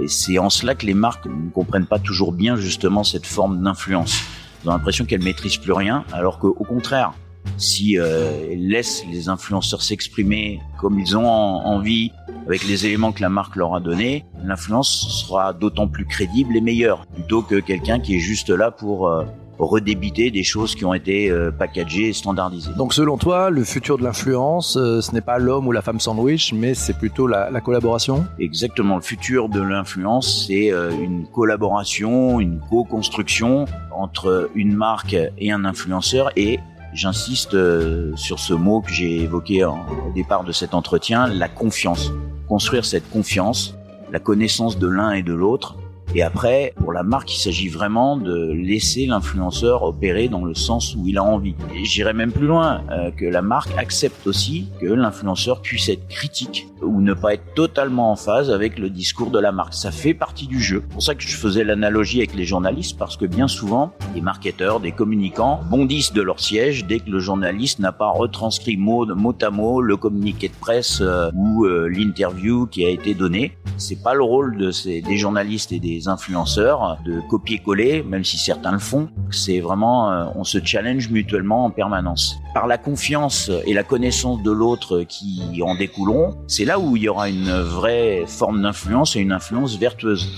Et 0.00 0.06
c'est 0.06 0.38
en 0.38 0.50
cela 0.50 0.76
que 0.76 0.86
les 0.86 0.94
marques 0.94 1.26
ne 1.26 1.50
comprennent 1.50 1.86
pas 1.86 1.98
toujours 1.98 2.32
bien 2.32 2.54
justement 2.54 3.02
cette 3.02 3.26
forme 3.26 3.60
d'influence. 3.62 4.20
Ils 4.62 4.68
ont 4.68 4.72
l'impression 4.72 5.04
qu'elles 5.04 5.22
maîtrisent 5.22 5.56
plus 5.56 5.72
rien, 5.72 6.04
alors 6.12 6.38
qu'au 6.38 6.52
contraire, 6.52 7.12
si 7.56 7.98
euh, 7.98 8.54
laissent 8.56 9.04
les 9.10 9.28
influenceurs 9.28 9.82
s'exprimer 9.82 10.60
comme 10.78 10.98
ils 10.98 11.16
ont 11.16 11.26
envie 11.26 12.10
avec 12.46 12.66
les 12.66 12.86
éléments 12.86 13.12
que 13.12 13.22
la 13.22 13.28
marque 13.28 13.56
leur 13.56 13.74
a 13.74 13.80
donnés, 13.80 14.24
l'influence 14.44 15.24
sera 15.24 15.52
d'autant 15.52 15.88
plus 15.88 16.04
crédible 16.04 16.56
et 16.56 16.60
meilleure 16.60 17.06
plutôt 17.06 17.42
que 17.42 17.56
quelqu'un 17.60 18.00
qui 18.00 18.16
est 18.16 18.20
juste 18.20 18.50
là 18.50 18.70
pour 18.70 19.08
euh, 19.08 19.24
redébiter 19.58 20.30
des 20.30 20.42
choses 20.42 20.74
qui 20.74 20.84
ont 20.84 20.94
été 20.94 21.30
euh, 21.30 21.50
packagées 21.50 22.08
et 22.08 22.12
standardisées. 22.12 22.72
Donc 22.76 22.94
selon 22.94 23.16
toi, 23.16 23.50
le 23.50 23.64
futur 23.64 23.98
de 23.98 24.04
l'influence, 24.04 24.76
euh, 24.76 25.00
ce 25.00 25.12
n'est 25.12 25.20
pas 25.20 25.38
l'homme 25.38 25.66
ou 25.66 25.72
la 25.72 25.82
femme 25.82 26.00
sandwich, 26.00 26.52
mais 26.52 26.74
c'est 26.74 26.96
plutôt 26.98 27.26
la, 27.26 27.50
la, 27.50 27.60
collaboration? 27.60 28.26
Exactement, 28.38 28.96
le 28.96 29.02
futur 29.02 29.48
de 29.48 29.60
l'influence, 29.60 30.46
c'est 30.46 30.72
euh, 30.72 30.90
une 30.90 31.26
collaboration, 31.26 32.40
une 32.40 32.60
co-construction 32.68 33.66
entre 33.92 34.50
une 34.54 34.74
marque 34.74 35.16
et 35.38 35.52
un 35.52 35.64
influenceur 35.64 36.30
et 36.36 36.58
J'insiste 36.94 37.54
euh, 37.54 38.14
sur 38.14 38.38
ce 38.38 38.54
mot 38.54 38.80
que 38.80 38.92
j'ai 38.92 39.22
évoqué 39.22 39.64
au 39.64 40.12
départ 40.14 40.44
de 40.44 40.52
cet 40.52 40.74
entretien, 40.74 41.26
la 41.26 41.48
confiance. 41.48 42.12
Construire 42.48 42.84
cette 42.84 43.10
confiance, 43.10 43.74
la 44.12 44.20
connaissance 44.20 44.78
de 44.78 44.86
l'un 44.86 45.10
et 45.10 45.24
de 45.24 45.32
l'autre, 45.32 45.76
et 46.16 46.22
après, 46.22 46.74
pour 46.76 46.92
la 46.92 47.02
marque, 47.02 47.34
il 47.34 47.40
s'agit 47.40 47.68
vraiment 47.68 48.16
de 48.16 48.52
laisser 48.52 49.06
l'influenceur 49.06 49.82
opérer 49.82 50.28
dans 50.28 50.44
le 50.44 50.54
sens 50.54 50.94
où 50.94 51.08
il 51.08 51.18
a 51.18 51.24
envie. 51.24 51.56
Et 51.74 51.84
j'irais 51.84 52.12
même 52.12 52.30
plus 52.30 52.46
loin, 52.46 52.82
euh, 52.92 53.10
que 53.10 53.24
la 53.24 53.42
marque 53.42 53.70
accepte 53.76 54.26
aussi 54.28 54.68
que 54.80 54.86
l'influenceur 54.86 55.60
puisse 55.60 55.88
être 55.88 56.06
critique 56.06 56.68
ou 56.82 57.00
ne 57.00 57.14
pas 57.14 57.34
être 57.34 57.54
totalement 57.54 58.12
en 58.12 58.16
phase 58.16 58.50
avec 58.50 58.78
le 58.78 58.90
discours 58.90 59.30
de 59.30 59.40
la 59.40 59.50
marque. 59.50 59.74
Ça 59.74 59.90
fait 59.90 60.14
partie 60.14 60.46
du 60.46 60.60
jeu. 60.60 60.82
C'est 60.82 60.92
pour 60.92 61.02
ça 61.02 61.14
que 61.14 61.22
je 61.22 61.36
faisais 61.36 61.64
l'analogie 61.64 62.18
avec 62.18 62.34
les 62.34 62.44
journalistes, 62.44 62.96
parce 62.96 63.16
que 63.16 63.24
bien 63.24 63.48
souvent, 63.48 63.92
des 64.14 64.20
marketeurs, 64.20 64.78
des 64.78 64.92
communicants 64.92 65.60
bondissent 65.68 66.12
de 66.12 66.22
leur 66.22 66.38
siège 66.38 66.84
dès 66.86 67.00
que 67.00 67.10
le 67.10 67.18
journaliste 67.18 67.80
n'a 67.80 67.92
pas 67.92 68.10
retranscrit 68.10 68.76
mot, 68.76 69.06
mot 69.14 69.34
à 69.42 69.50
mot 69.50 69.80
le 69.80 69.96
communiqué 69.96 70.48
de 70.48 70.54
presse 70.54 71.00
euh, 71.00 71.30
ou 71.34 71.64
euh, 71.64 71.88
l'interview 71.88 72.66
qui 72.66 72.84
a 72.84 72.88
été 72.88 73.14
donnée. 73.14 73.56
C'est 73.78 74.00
pas 74.00 74.14
le 74.14 74.22
rôle 74.22 74.56
de 74.56 74.70
ces, 74.70 75.00
des 75.00 75.16
journalistes 75.16 75.72
et 75.72 75.80
des 75.80 76.03
influenceurs 76.08 76.98
de 77.04 77.20
copier-coller, 77.28 78.02
même 78.02 78.24
si 78.24 78.36
certains 78.36 78.72
le 78.72 78.78
font. 78.78 79.08
C'est 79.30 79.60
vraiment, 79.60 80.12
euh, 80.12 80.26
on 80.34 80.44
se 80.44 80.58
challenge 80.62 81.08
mutuellement 81.10 81.64
en 81.64 81.70
permanence. 81.70 82.36
Par 82.54 82.66
la 82.66 82.78
confiance 82.78 83.50
et 83.66 83.74
la 83.74 83.82
connaissance 83.82 84.42
de 84.42 84.50
l'autre 84.50 85.02
qui 85.02 85.60
en 85.62 85.74
découleront, 85.74 86.36
c'est 86.46 86.64
là 86.64 86.78
où 86.78 86.96
il 86.96 87.04
y 87.04 87.08
aura 87.08 87.28
une 87.28 87.50
vraie 87.50 88.24
forme 88.26 88.62
d'influence 88.62 89.16
et 89.16 89.20
une 89.20 89.32
influence 89.32 89.76
vertueuse. 89.76 90.28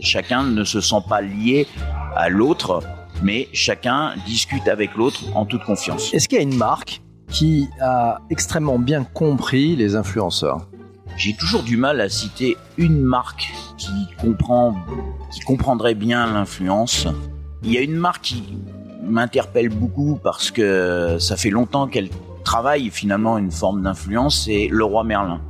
Chacun 0.00 0.44
ne 0.44 0.64
se 0.64 0.80
sent 0.80 1.02
pas 1.08 1.20
lié 1.20 1.66
à 2.14 2.28
l'autre, 2.28 2.82
mais 3.22 3.48
chacun 3.52 4.14
discute 4.26 4.68
avec 4.68 4.94
l'autre 4.94 5.20
en 5.34 5.44
toute 5.46 5.64
confiance. 5.64 6.12
Est-ce 6.14 6.28
qu'il 6.28 6.38
y 6.38 6.40
a 6.40 6.44
une 6.44 6.56
marque 6.56 7.02
qui 7.28 7.68
a 7.80 8.18
extrêmement 8.30 8.78
bien 8.78 9.04
compris 9.04 9.76
les 9.76 9.96
influenceurs? 9.96 10.68
J'ai 11.16 11.34
toujours 11.34 11.62
du 11.62 11.76
mal 11.76 12.00
à 12.00 12.08
citer 12.08 12.56
une 12.76 13.00
marque 13.00 13.52
qui 13.76 13.92
comprend, 14.20 14.76
qui 15.32 15.40
comprendrait 15.40 15.94
bien 15.94 16.32
l'influence. 16.32 17.06
Il 17.62 17.72
y 17.72 17.78
a 17.78 17.80
une 17.80 17.96
marque 17.96 18.22
qui 18.22 18.42
m'interpelle 19.02 19.68
beaucoup 19.68 20.18
parce 20.22 20.50
que 20.50 21.18
ça 21.18 21.36
fait 21.36 21.50
longtemps 21.50 21.86
qu'elle 21.86 22.08
travaille 22.42 22.90
finalement 22.90 23.38
une 23.38 23.50
forme 23.50 23.82
d'influence, 23.82 24.44
c'est 24.44 24.68
Leroy 24.70 25.04
Merlin. 25.04 25.40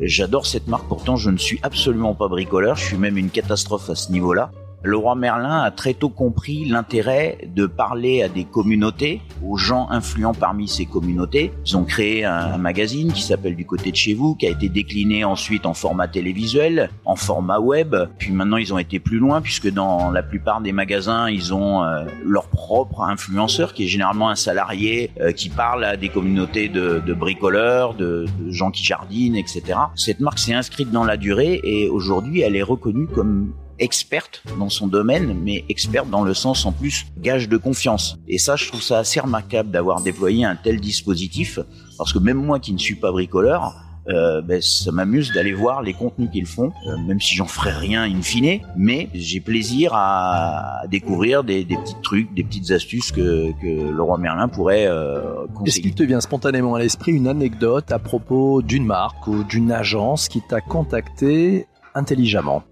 J'adore 0.00 0.46
cette 0.46 0.66
marque, 0.66 0.88
pourtant 0.88 1.16
je 1.16 1.30
ne 1.30 1.38
suis 1.38 1.60
absolument 1.62 2.14
pas 2.14 2.28
bricoleur, 2.28 2.76
je 2.76 2.84
suis 2.84 2.96
même 2.96 3.16
une 3.16 3.30
catastrophe 3.30 3.88
à 3.90 3.94
ce 3.94 4.10
niveau-là. 4.10 4.50
Le 4.84 4.96
roi 4.96 5.14
Merlin 5.14 5.60
a 5.60 5.70
très 5.70 5.94
tôt 5.94 6.08
compris 6.08 6.64
l'intérêt 6.64 7.38
de 7.54 7.66
parler 7.66 8.24
à 8.24 8.28
des 8.28 8.42
communautés, 8.42 9.20
aux 9.46 9.56
gens 9.56 9.88
influents 9.90 10.34
parmi 10.34 10.66
ces 10.66 10.86
communautés. 10.86 11.52
Ils 11.64 11.76
ont 11.76 11.84
créé 11.84 12.24
un, 12.24 12.58
magazine 12.58 13.12
qui 13.12 13.22
s'appelle 13.22 13.54
Du 13.54 13.64
côté 13.64 13.92
de 13.92 13.96
chez 13.96 14.14
vous, 14.14 14.34
qui 14.34 14.46
a 14.46 14.50
été 14.50 14.68
décliné 14.68 15.24
ensuite 15.24 15.66
en 15.66 15.74
format 15.74 16.08
télévisuel, 16.08 16.90
en 17.04 17.14
format 17.14 17.60
web. 17.60 17.94
Puis 18.18 18.32
maintenant, 18.32 18.56
ils 18.56 18.74
ont 18.74 18.78
été 18.78 18.98
plus 18.98 19.18
loin 19.18 19.40
puisque 19.40 19.70
dans 19.72 20.10
la 20.10 20.22
plupart 20.22 20.60
des 20.60 20.72
magasins, 20.72 21.30
ils 21.30 21.54
ont 21.54 21.84
euh, 21.84 22.04
leur 22.24 22.48
propre 22.48 23.02
influenceur 23.02 23.74
qui 23.74 23.84
est 23.84 23.88
généralement 23.88 24.30
un 24.30 24.34
salarié 24.34 25.10
euh, 25.20 25.30
qui 25.30 25.48
parle 25.48 25.84
à 25.84 25.96
des 25.96 26.08
communautés 26.08 26.68
de, 26.68 27.00
bricoleurs, 27.14 27.94
de 27.94 28.26
gens 28.48 28.72
qui 28.72 28.82
jardinent, 28.82 29.36
etc. 29.36 29.78
Cette 29.94 30.18
marque 30.18 30.40
s'est 30.40 30.54
inscrite 30.54 30.90
dans 30.90 31.04
la 31.04 31.16
durée 31.16 31.60
et 31.62 31.88
aujourd'hui, 31.88 32.40
elle 32.40 32.56
est 32.56 32.62
reconnue 32.62 33.06
comme 33.06 33.52
experte 33.82 34.42
dans 34.58 34.68
son 34.68 34.86
domaine, 34.86 35.34
mais 35.42 35.64
experte 35.68 36.08
dans 36.08 36.22
le 36.22 36.34
sens 36.34 36.64
en 36.64 36.72
plus 36.72 37.06
gage 37.18 37.48
de 37.48 37.56
confiance. 37.56 38.18
Et 38.28 38.38
ça, 38.38 38.56
je 38.56 38.68
trouve 38.68 38.82
ça 38.82 38.98
assez 38.98 39.20
remarquable 39.20 39.70
d'avoir 39.70 40.00
déployé 40.00 40.44
un 40.44 40.56
tel 40.56 40.80
dispositif, 40.80 41.58
parce 41.98 42.12
que 42.12 42.18
même 42.18 42.38
moi 42.38 42.60
qui 42.60 42.72
ne 42.72 42.78
suis 42.78 42.94
pas 42.94 43.10
bricoleur, 43.10 43.74
euh, 44.08 44.42
ben, 44.42 44.60
ça 44.60 44.90
m'amuse 44.90 45.32
d'aller 45.32 45.52
voir 45.52 45.80
les 45.80 45.92
contenus 45.92 46.28
qu'ils 46.32 46.46
font, 46.46 46.72
euh, 46.88 46.96
même 47.06 47.20
si 47.20 47.36
j'en 47.36 47.46
ferai 47.46 47.70
rien 47.70 48.02
in 48.02 48.20
fine, 48.20 48.60
mais 48.76 49.08
j'ai 49.14 49.38
plaisir 49.38 49.92
à 49.94 50.82
découvrir 50.90 51.44
des, 51.44 51.64
des, 51.64 51.76
petits 51.76 51.94
trucs, 52.02 52.34
des 52.34 52.42
petites 52.42 52.72
astuces 52.72 53.12
que, 53.12 53.52
que 53.60 53.92
le 53.92 54.02
roi 54.02 54.18
Merlin 54.18 54.48
pourrait 54.48 54.86
euh, 54.88 55.46
conseiller. 55.54 55.68
Est-ce 55.68 55.80
qu'il 55.80 55.94
te 55.94 56.02
vient 56.02 56.20
spontanément 56.20 56.74
à 56.74 56.80
l'esprit 56.80 57.12
une 57.12 57.28
anecdote 57.28 57.92
à 57.92 58.00
propos 58.00 58.60
d'une 58.60 58.84
marque 58.84 59.24
ou 59.28 59.44
d'une 59.44 59.70
agence 59.70 60.28
qui 60.28 60.40
t'a 60.40 60.60
contacté 60.60 61.66
intelligemment. 61.94 62.64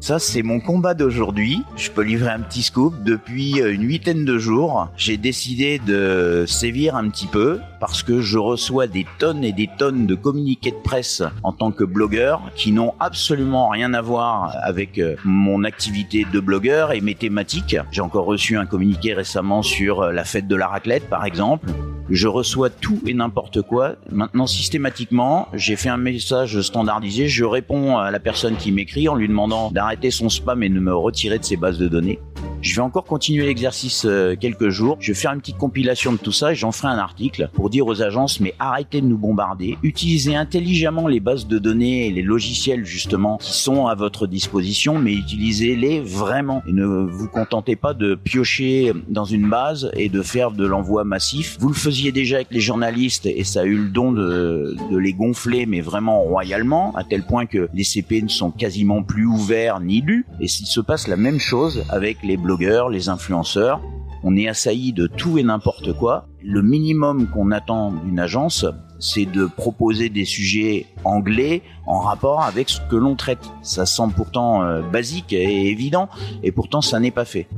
Ça, 0.00 0.18
c'est 0.18 0.42
mon 0.42 0.60
combat 0.60 0.94
d'aujourd'hui. 0.94 1.62
Je 1.76 1.90
peux 1.90 2.02
livrer 2.02 2.30
un 2.30 2.40
petit 2.40 2.62
scoop. 2.62 2.94
Depuis 3.02 3.60
euh, 3.60 3.74
une 3.74 3.82
huitaine 3.82 4.24
de 4.24 4.38
jours, 4.38 4.88
j'ai 4.96 5.16
décidé 5.16 5.80
de 5.80 6.44
sévir 6.46 6.94
un 6.94 7.08
petit 7.08 7.26
peu 7.26 7.58
parce 7.80 8.02
que 8.02 8.20
je 8.20 8.38
reçois 8.38 8.86
des 8.86 9.06
tonnes 9.18 9.44
et 9.44 9.52
des 9.52 9.68
tonnes 9.78 10.06
de 10.06 10.14
communiqués 10.14 10.70
de 10.70 10.76
presse 10.76 11.22
en 11.42 11.52
tant 11.52 11.70
que 11.70 11.84
blogueur 11.84 12.40
qui 12.54 12.72
n'ont 12.72 12.94
absolument 13.00 13.68
rien 13.68 13.94
à 13.94 14.02
voir 14.02 14.54
avec 14.62 14.98
euh, 14.98 15.16
mon 15.24 15.64
activité 15.64 16.26
de 16.32 16.40
blogueur 16.40 16.92
et 16.92 17.00
mes 17.00 17.14
thématiques. 17.14 17.76
J'ai 17.90 18.00
encore 18.00 18.24
reçu 18.24 18.56
un 18.56 18.66
communiqué 18.66 19.14
récemment 19.14 19.62
sur 19.62 20.02
euh, 20.02 20.12
la 20.12 20.24
fête 20.24 20.48
de 20.48 20.56
la 20.56 20.68
raclette, 20.68 21.08
par 21.08 21.24
exemple. 21.24 21.68
Je 22.10 22.26
reçois 22.26 22.70
tout 22.70 23.00
et 23.06 23.12
n'importe 23.12 23.62
quoi. 23.62 23.96
Maintenant, 24.10 24.46
systématiquement, 24.46 25.48
j'ai 25.52 25.76
fait 25.76 25.90
un 25.90 25.98
message 25.98 26.60
standardisé. 26.62 27.28
Je 27.28 27.44
réponds 27.44 27.98
à 27.98 28.10
la 28.10 28.18
personne 28.18 28.56
qui 28.56 28.72
m'écrit 28.72 29.08
en 29.08 29.14
lui 29.14 29.28
demandant 29.28 29.70
d'arrêter 29.70 30.10
son 30.10 30.30
spam 30.30 30.62
et 30.62 30.70
de 30.70 30.80
me 30.80 30.94
retirer 30.94 31.38
de 31.38 31.44
ses 31.44 31.56
bases 31.56 31.78
de 31.78 31.86
données. 31.86 32.18
Je 32.60 32.74
vais 32.74 32.82
encore 32.82 33.04
continuer 33.04 33.46
l'exercice 33.46 34.04
euh, 34.04 34.34
quelques 34.34 34.68
jours. 34.68 34.96
Je 34.98 35.12
vais 35.12 35.18
faire 35.18 35.32
une 35.32 35.38
petite 35.38 35.58
compilation 35.58 36.12
de 36.12 36.18
tout 36.18 36.32
ça 36.32 36.52
et 36.52 36.54
j'en 36.56 36.72
ferai 36.72 36.88
un 36.88 36.98
article 36.98 37.50
pour 37.52 37.70
dire 37.70 37.86
aux 37.86 38.02
agences 38.02 38.40
mais 38.40 38.52
arrêtez 38.58 39.00
de 39.00 39.06
nous 39.06 39.16
bombarder, 39.16 39.78
utilisez 39.84 40.34
intelligemment 40.34 41.06
les 41.06 41.20
bases 41.20 41.46
de 41.46 41.58
données 41.58 42.08
et 42.08 42.10
les 42.10 42.22
logiciels 42.22 42.84
justement 42.84 43.38
qui 43.38 43.52
sont 43.52 43.86
à 43.86 43.94
votre 43.94 44.26
disposition, 44.26 44.98
mais 44.98 45.12
utilisez-les 45.14 46.00
vraiment 46.00 46.62
et 46.66 46.72
ne 46.72 46.84
vous 46.84 47.28
contentez 47.28 47.76
pas 47.76 47.94
de 47.94 48.16
piocher 48.16 48.92
dans 49.08 49.24
une 49.24 49.48
base 49.48 49.92
et 49.94 50.08
de 50.08 50.22
faire 50.22 50.50
de 50.50 50.66
l'envoi 50.66 51.04
massif. 51.04 51.56
Vous 51.60 51.68
le 51.68 51.74
faisiez 51.74 52.10
déjà 52.10 52.36
avec 52.36 52.48
les 52.50 52.60
journalistes 52.60 53.26
et 53.26 53.44
ça 53.44 53.60
a 53.60 53.64
eu 53.64 53.76
le 53.76 53.88
don 53.88 54.10
de, 54.10 54.74
de 54.90 54.96
les 54.96 55.12
gonfler 55.12 55.64
mais 55.66 55.80
vraiment 55.80 56.22
royalement 56.22 56.92
à 56.96 57.04
tel 57.04 57.22
point 57.22 57.46
que 57.46 57.68
les 57.72 57.84
CP 57.84 58.22
ne 58.22 58.28
sont 58.28 58.50
quasiment 58.50 59.04
plus 59.04 59.26
ouverts 59.26 59.78
ni 59.78 60.00
lus 60.00 60.26
et 60.40 60.48
s'il 60.48 60.66
se 60.66 60.80
passe 60.80 61.06
la 61.06 61.16
même 61.16 61.38
chose 61.38 61.84
avec 61.88 62.18
les 62.24 62.36
blogueurs, 62.48 62.88
les 62.88 63.10
influenceurs. 63.10 63.78
On 64.24 64.34
est 64.34 64.48
assailli 64.48 64.94
de 64.94 65.06
tout 65.06 65.36
et 65.36 65.42
n'importe 65.42 65.92
quoi. 65.92 66.28
Le 66.42 66.62
minimum 66.62 67.28
qu'on 67.28 67.50
attend 67.50 67.92
d'une 67.92 68.18
agence, 68.18 68.64
c'est 68.98 69.26
de 69.26 69.44
proposer 69.44 70.08
des 70.08 70.24
sujets 70.24 70.86
anglais 71.04 71.60
en 71.86 71.98
rapport 71.98 72.42
avec 72.42 72.70
ce 72.70 72.80
que 72.88 72.96
l'on 72.96 73.16
traite. 73.16 73.44
Ça 73.60 73.84
semble 73.84 74.14
pourtant 74.14 74.62
euh, 74.62 74.80
basique 74.80 75.34
et 75.34 75.66
évident, 75.66 76.08
et 76.42 76.50
pourtant 76.50 76.80
ça 76.80 76.98
n'est 76.98 77.10
pas 77.10 77.26
fait. 77.26 77.48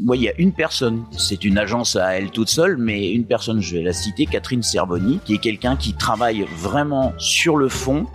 Moi, 0.00 0.16
il 0.16 0.22
y 0.22 0.28
a 0.28 0.34
une 0.38 0.52
personne, 0.52 1.02
c'est 1.10 1.44
une 1.44 1.58
agence 1.58 1.96
à 1.96 2.16
elle 2.16 2.30
toute 2.30 2.48
seule, 2.48 2.76
mais 2.76 3.10
une 3.10 3.24
personne, 3.24 3.60
je 3.60 3.76
vais 3.76 3.82
la 3.82 3.92
citer, 3.92 4.26
Catherine 4.26 4.62
Cerboni, 4.62 5.18
qui 5.24 5.34
est 5.34 5.38
quelqu'un 5.38 5.74
qui 5.74 5.94
travaille 5.94 6.46
vraiment 6.56 7.12
sur 7.18 7.56
le 7.56 7.68
fond, 7.68 8.06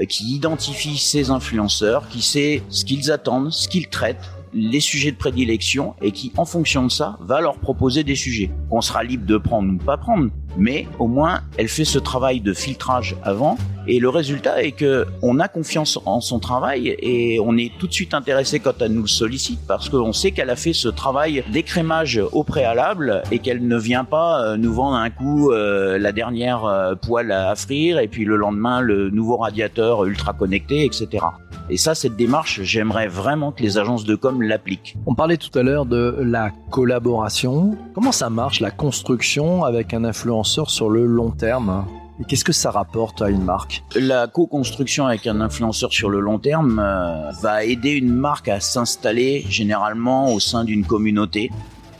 euh, 0.00 0.06
qui 0.06 0.34
identifie 0.34 0.98
ses 0.98 1.30
influenceurs, 1.30 2.08
qui 2.08 2.20
sait 2.20 2.64
ce 2.68 2.84
qu'ils 2.84 3.12
attendent, 3.12 3.52
ce 3.52 3.68
qu'ils 3.68 3.88
traitent, 3.88 4.28
les 4.52 4.80
sujets 4.80 5.12
de 5.12 5.16
prédilection 5.16 5.94
et 6.00 6.12
qui, 6.12 6.32
en 6.36 6.44
fonction 6.44 6.84
de 6.84 6.90
ça, 6.90 7.18
va 7.20 7.40
leur 7.40 7.58
proposer 7.58 8.04
des 8.04 8.16
sujets 8.16 8.50
qu'on 8.70 8.80
sera 8.80 9.02
libre 9.04 9.26
de 9.26 9.36
prendre 9.36 9.72
ou 9.72 9.76
pas 9.76 9.96
prendre. 9.96 10.30
Mais 10.58 10.86
au 10.98 11.06
moins, 11.06 11.40
elle 11.56 11.68
fait 11.68 11.84
ce 11.84 11.98
travail 11.98 12.40
de 12.40 12.52
filtrage 12.52 13.16
avant 13.22 13.56
et 13.90 14.00
le 14.00 14.10
résultat 14.10 14.62
est 14.62 14.72
que 14.72 15.06
on 15.22 15.40
a 15.40 15.48
confiance 15.48 15.98
en 16.04 16.20
son 16.20 16.40
travail 16.40 16.94
et 16.98 17.40
on 17.42 17.56
est 17.56 17.72
tout 17.78 17.86
de 17.86 17.92
suite 17.92 18.12
intéressé 18.12 18.60
quand 18.60 18.82
elle 18.82 18.92
nous 18.92 19.06
sollicite 19.06 19.60
parce 19.66 19.88
qu'on 19.88 20.12
sait 20.12 20.30
qu'elle 20.30 20.50
a 20.50 20.56
fait 20.56 20.74
ce 20.74 20.88
travail 20.88 21.42
d'écrémage 21.50 22.20
au 22.32 22.44
préalable 22.44 23.22
et 23.32 23.38
qu'elle 23.38 23.66
ne 23.66 23.78
vient 23.78 24.04
pas 24.04 24.42
euh, 24.42 24.56
nous 24.58 24.74
vendre 24.74 24.96
un 24.96 25.08
coup 25.08 25.52
euh, 25.52 25.96
la 25.96 26.12
dernière 26.12 26.66
euh, 26.66 26.96
poêle 26.96 27.32
à 27.32 27.54
frire 27.54 27.98
et 27.98 28.08
puis 28.08 28.26
le 28.26 28.36
lendemain 28.36 28.82
le 28.82 29.08
nouveau 29.08 29.38
radiateur 29.38 30.04
ultra 30.04 30.34
connecté, 30.34 30.84
etc. 30.84 31.24
Et 31.70 31.76
ça, 31.76 31.94
cette 31.94 32.16
démarche, 32.16 32.62
j'aimerais 32.62 33.08
vraiment 33.08 33.52
que 33.52 33.62
les 33.62 33.76
agences 33.76 34.04
de 34.04 34.14
com 34.14 34.40
l'appliquent. 34.40 34.96
On 35.06 35.14
parlait 35.14 35.36
tout 35.36 35.56
à 35.58 35.62
l'heure 35.62 35.84
de 35.84 36.16
la 36.18 36.50
collaboration. 36.70 37.76
Comment 37.94 38.12
ça 38.12 38.30
marche, 38.30 38.60
la 38.60 38.70
construction 38.70 39.64
avec 39.64 39.92
un 39.92 40.04
influenceur? 40.04 40.47
Sur 40.48 40.90
le 40.90 41.06
long 41.06 41.30
terme. 41.30 41.84
Qu'est-ce 42.26 42.44
que 42.44 42.52
ça 42.52 42.70
rapporte 42.70 43.22
à 43.22 43.30
une 43.30 43.44
marque? 43.44 43.84
La 43.94 44.26
co-construction 44.26 45.06
avec 45.06 45.26
un 45.28 45.40
influenceur 45.40 45.92
sur 45.92 46.10
le 46.10 46.18
long 46.18 46.38
terme 46.38 46.80
euh, 46.80 47.30
va 47.42 47.64
aider 47.64 47.90
une 47.90 48.12
marque 48.12 48.48
à 48.48 48.58
s'installer 48.58 49.44
généralement 49.48 50.32
au 50.32 50.40
sein 50.40 50.64
d'une 50.64 50.84
communauté 50.84 51.50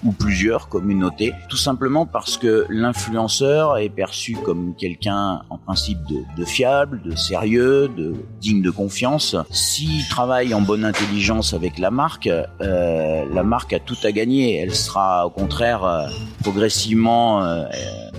ou 0.04 0.12
plusieurs 0.12 0.68
communautés, 0.68 1.32
tout 1.48 1.56
simplement 1.56 2.06
parce 2.06 2.36
que 2.36 2.66
l'influenceur 2.68 3.78
est 3.78 3.88
perçu 3.88 4.36
comme 4.44 4.74
quelqu'un 4.76 5.42
en 5.50 5.58
principe 5.58 5.98
de, 6.36 6.44
fiable, 6.44 7.00
de 7.02 7.16
sérieux, 7.16 7.88
de 7.88 8.14
digne 8.40 8.62
de 8.62 8.70
confiance. 8.70 9.36
S'il 9.50 10.06
travaille 10.08 10.54
en 10.54 10.60
bonne 10.60 10.84
intelligence 10.84 11.54
avec 11.54 11.78
la 11.78 11.90
marque, 11.90 12.28
euh, 12.28 13.24
la 13.32 13.42
marque 13.42 13.72
a 13.72 13.80
tout 13.80 13.96
à 14.04 14.12
gagner. 14.12 14.56
Elle 14.56 14.74
sera 14.74 15.26
au 15.26 15.30
contraire 15.30 15.84
euh, 15.84 16.06
progressivement 16.42 17.42
euh, 17.42 17.64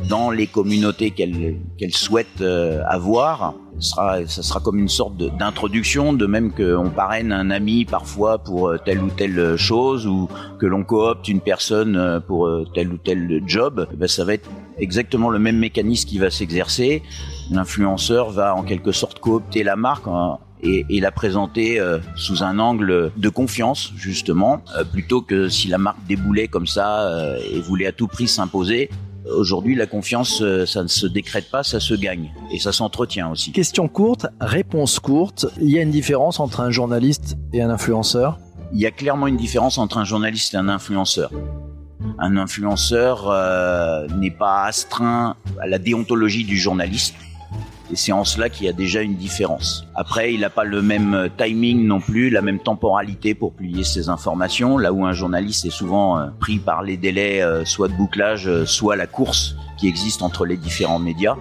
dans 0.10 0.32
les 0.32 0.48
communautés 0.48 1.12
qu'elle 1.12 1.58
qu'elle 1.78 1.94
souhaite 1.94 2.42
euh, 2.42 2.82
avoir 3.80 4.20
sera, 4.20 4.28
ça 4.28 4.44
sera 4.44 4.60
comme 4.60 4.78
une 4.78 4.90
sorte 4.90 5.18
d'introduction, 5.18 6.14
de, 6.14 6.26
même 6.26 6.52
qu'on 6.52 6.90
parraine 6.90 7.32
un 7.32 7.50
ami 7.50 7.86
parfois 7.86 8.38
pour 8.40 8.70
euh, 8.70 8.78
telle 8.84 9.00
ou 9.00 9.10
telle 9.10 9.58
chose, 9.58 10.06
ou 10.06 10.28
que 10.60 10.66
l'on 10.66 10.84
coopte 10.84 11.28
une 11.28 11.42
personne 11.42 11.96
euh, 11.96 12.20
pour 12.20 12.48
euh, 12.48 12.66
tel 12.74 12.92
ou 12.92 12.98
tel 12.98 13.42
job, 13.46 13.88
eh 13.92 13.96
ben 13.96 14.08
ça 14.08 14.26
va 14.26 14.34
être 14.34 14.50
exactement 14.78 15.30
le 15.30 15.40
même 15.40 15.58
mécanisme 15.58 16.08
qui 16.08 16.20
va 16.20 16.30
s'exercer. 16.30 17.04
L'influenceur 17.52 18.30
va 18.30 18.56
en 18.56 18.64
quelque 18.64 18.92
sorte 18.92 19.20
coopter 19.20 19.64
la 19.64 19.76
marque 19.76 20.08
hein, 20.08 20.38
et, 20.62 21.00
la 21.00 21.12
présenter 21.12 21.82
sous 22.16 22.44
un 22.44 22.60
angle 22.60 23.12
de 23.16 23.30
confiance 23.30 23.94
justement, 23.96 24.62
plutôt 24.92 25.22
que 25.22 25.48
si 25.48 25.70
la 25.70 25.78
marque 25.78 26.06
déboulait 26.08 26.50
comme 26.50 26.68
ça 26.68 27.10
et 27.52 27.62
voulait 27.62 27.88
à 27.88 27.92
tout 27.94 28.08
prix 28.08 28.28
s'imposer, 28.28 28.90
Aujourd'hui, 29.36 29.76
la 29.76 29.86
confiance, 29.86 30.42
euh, 30.42 30.66
ça 30.66 30.84
ne 30.84 30.88
se 30.88 31.08
décrète 31.08 31.50
pas, 31.50 31.64
ça 31.64 31.80
se 31.80 31.94
gagne. 31.94 32.32
Et 32.52 32.60
ça 32.60 32.72
s'entretient 32.72 33.32
aussi. 33.32 33.52
Question 33.52 33.88
courte, 33.88 34.28
réponse 34.40 35.00
courte. 35.00 35.46
Il 35.62 35.70
y 35.70 35.78
a 35.78 35.82
une 35.82 35.92
différence 35.92 36.40
entre 36.40 36.62
un 36.62 36.72
journaliste 36.72 37.38
et 37.54 37.62
un 37.62 37.70
influenceur? 37.70 38.40
Il 38.74 38.80
y 38.80 38.86
a 38.86 38.92
clairement 38.92 39.28
une 39.28 39.38
différence 39.38 39.78
entre 39.78 39.98
un 39.98 40.04
journaliste 40.04 40.54
et 40.54 40.58
un 40.58 40.70
influenceur. 40.70 41.32
Un 42.20 42.38
influenceur 42.38 43.30
euh, 43.30 44.08
n'est 44.18 44.32
pas 44.32 44.66
astreint 44.66 45.36
à 45.62 45.68
la 45.68 45.80
déontologie 45.80 46.44
du 46.44 46.58
journaliste. 46.58 47.16
Et 47.91 47.96
c'est 47.96 48.12
en 48.12 48.24
cela 48.24 48.50
qu'il 48.50 48.67
y 48.67 48.69
a 48.69 48.74
déjà 48.74 49.01
une 49.01 49.15
différence. 49.15 49.86
Après, 49.96 50.34
il 50.34 50.41
n'a 50.41 50.51
pas 50.51 50.63
le 50.63 50.81
même 50.81 51.13
euh, 51.15 51.27
timing 51.36 51.88
non 51.88 52.00
plus, 52.00 52.29
la 52.29 52.41
même 52.41 52.60
temporalité 52.60 53.34
pour 53.34 53.53
publier 53.53 53.84
ses 53.84 54.10
informations, 54.10 54.77
là 54.77 54.93
où 54.93 55.05
un 55.05 55.13
journaliste 55.13 55.65
est 55.65 55.72
souvent 55.72 56.19
euh, 56.19 56.27
pris 56.39 56.60
par 56.60 56.84
les 56.84 56.98
délais 56.98 57.41
euh, 57.41 57.65
soit 57.65 57.88
de 57.88 57.93
bouclage, 57.93 58.63
soit 58.65 58.96
la 58.96 59.08
course 59.08 59.55
qui 59.79 59.88
existe 59.88 60.22
entre 60.22 60.46
les 60.46 60.58
différents 60.58 61.00
médias. 61.00 61.36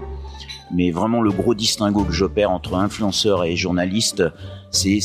Mais 0.74 0.90
vraiment, 0.90 1.20
le 1.20 1.30
gros 1.30 1.54
distinguo 1.54 2.04
que 2.04 2.12
j'opère 2.12 2.50
entre 2.50 2.74
influenceur 2.74 3.44
et 3.44 3.56
journaliste, 3.56 4.22
c'est 4.70 5.00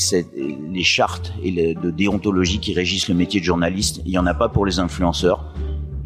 les 0.72 0.84
chartes 0.84 1.34
et 1.42 1.74
de 1.74 1.90
déontologie 1.90 2.60
qui 2.60 2.74
régissent 2.74 3.08
le 3.08 3.16
métier 3.16 3.40
de 3.40 3.46
journaliste. 3.46 4.02
Il 4.06 4.12
n'y 4.12 4.18
en 4.18 4.26
a 4.26 4.34
pas 4.34 4.50
pour 4.50 4.66
les 4.66 4.80
influenceurs. 4.80 5.53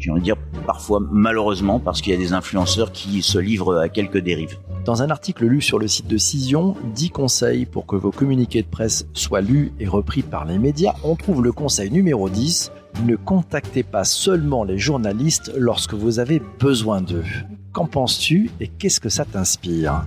J'ai 0.08 0.12
envie 0.12 0.20
de 0.20 0.24
dire 0.24 0.36
parfois 0.66 1.00
malheureusement 1.10 1.80
parce 1.80 2.00
qu'il 2.00 2.14
y 2.14 2.16
a 2.16 2.18
des 2.18 2.32
influenceurs 2.32 2.92
qui 2.92 3.20
se 3.20 3.38
livrent 3.38 3.76
à 3.76 3.90
quelques 3.90 4.16
dérives. 4.16 4.56
Dans 4.86 5.02
un 5.02 5.10
article 5.10 5.44
lu 5.44 5.60
sur 5.60 5.78
le 5.78 5.86
site 5.86 6.06
de 6.06 6.16
Cision, 6.16 6.76
10 6.94 7.10
conseils 7.10 7.66
pour 7.66 7.84
que 7.84 7.94
vos 7.94 8.10
communiqués 8.10 8.62
de 8.62 8.68
presse 8.68 9.06
soient 9.12 9.42
lus 9.42 9.70
et 9.78 9.86
repris 9.86 10.22
par 10.22 10.46
les 10.46 10.58
médias, 10.58 10.94
on 11.04 11.14
trouve 11.14 11.44
le 11.44 11.52
conseil 11.52 11.90
numéro 11.90 12.30
10, 12.30 12.72
ne 13.04 13.16
contactez 13.16 13.82
pas 13.82 14.04
seulement 14.04 14.64
les 14.64 14.78
journalistes 14.78 15.52
lorsque 15.58 15.92
vous 15.92 16.20
avez 16.20 16.40
besoin 16.58 17.02
d'eux. 17.02 17.26
Qu'en 17.72 17.84
penses-tu 17.84 18.50
et 18.60 18.68
qu'est-ce 18.68 19.00
que 19.00 19.10
ça 19.10 19.26
t'inspire? 19.26 20.06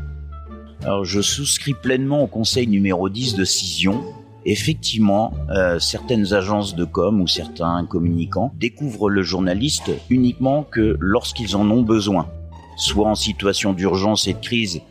Alors 0.83 1.05
je 1.05 1.21
souscris 1.21 1.75
pleinement 1.75 2.23
au 2.23 2.27
conseil 2.27 2.65
numéro 2.65 3.07
10 3.07 3.35
de 3.35 3.43
Cision. 3.43 4.01
Effectivement, 4.45 5.33
euh, 5.49 5.79
certaines 5.79 6.33
agences 6.33 6.75
de 6.75 6.85
com 6.85 7.21
ou 7.21 7.27
certains 7.27 7.85
communicants 7.85 8.51
découvrent 8.59 9.09
le 9.09 9.21
journaliste 9.21 9.91
uniquement 10.09 10.63
que 10.63 10.97
lorsqu'ils 10.99 11.55
en 11.55 11.69
ont 11.69 11.83
besoin 11.83 12.27
soit 12.81 13.07
en 13.07 13.15
situation 13.15 13.73
d'urgence 13.73 14.27
et 14.27 14.33
de 14.33 14.39
crise. 14.39 14.81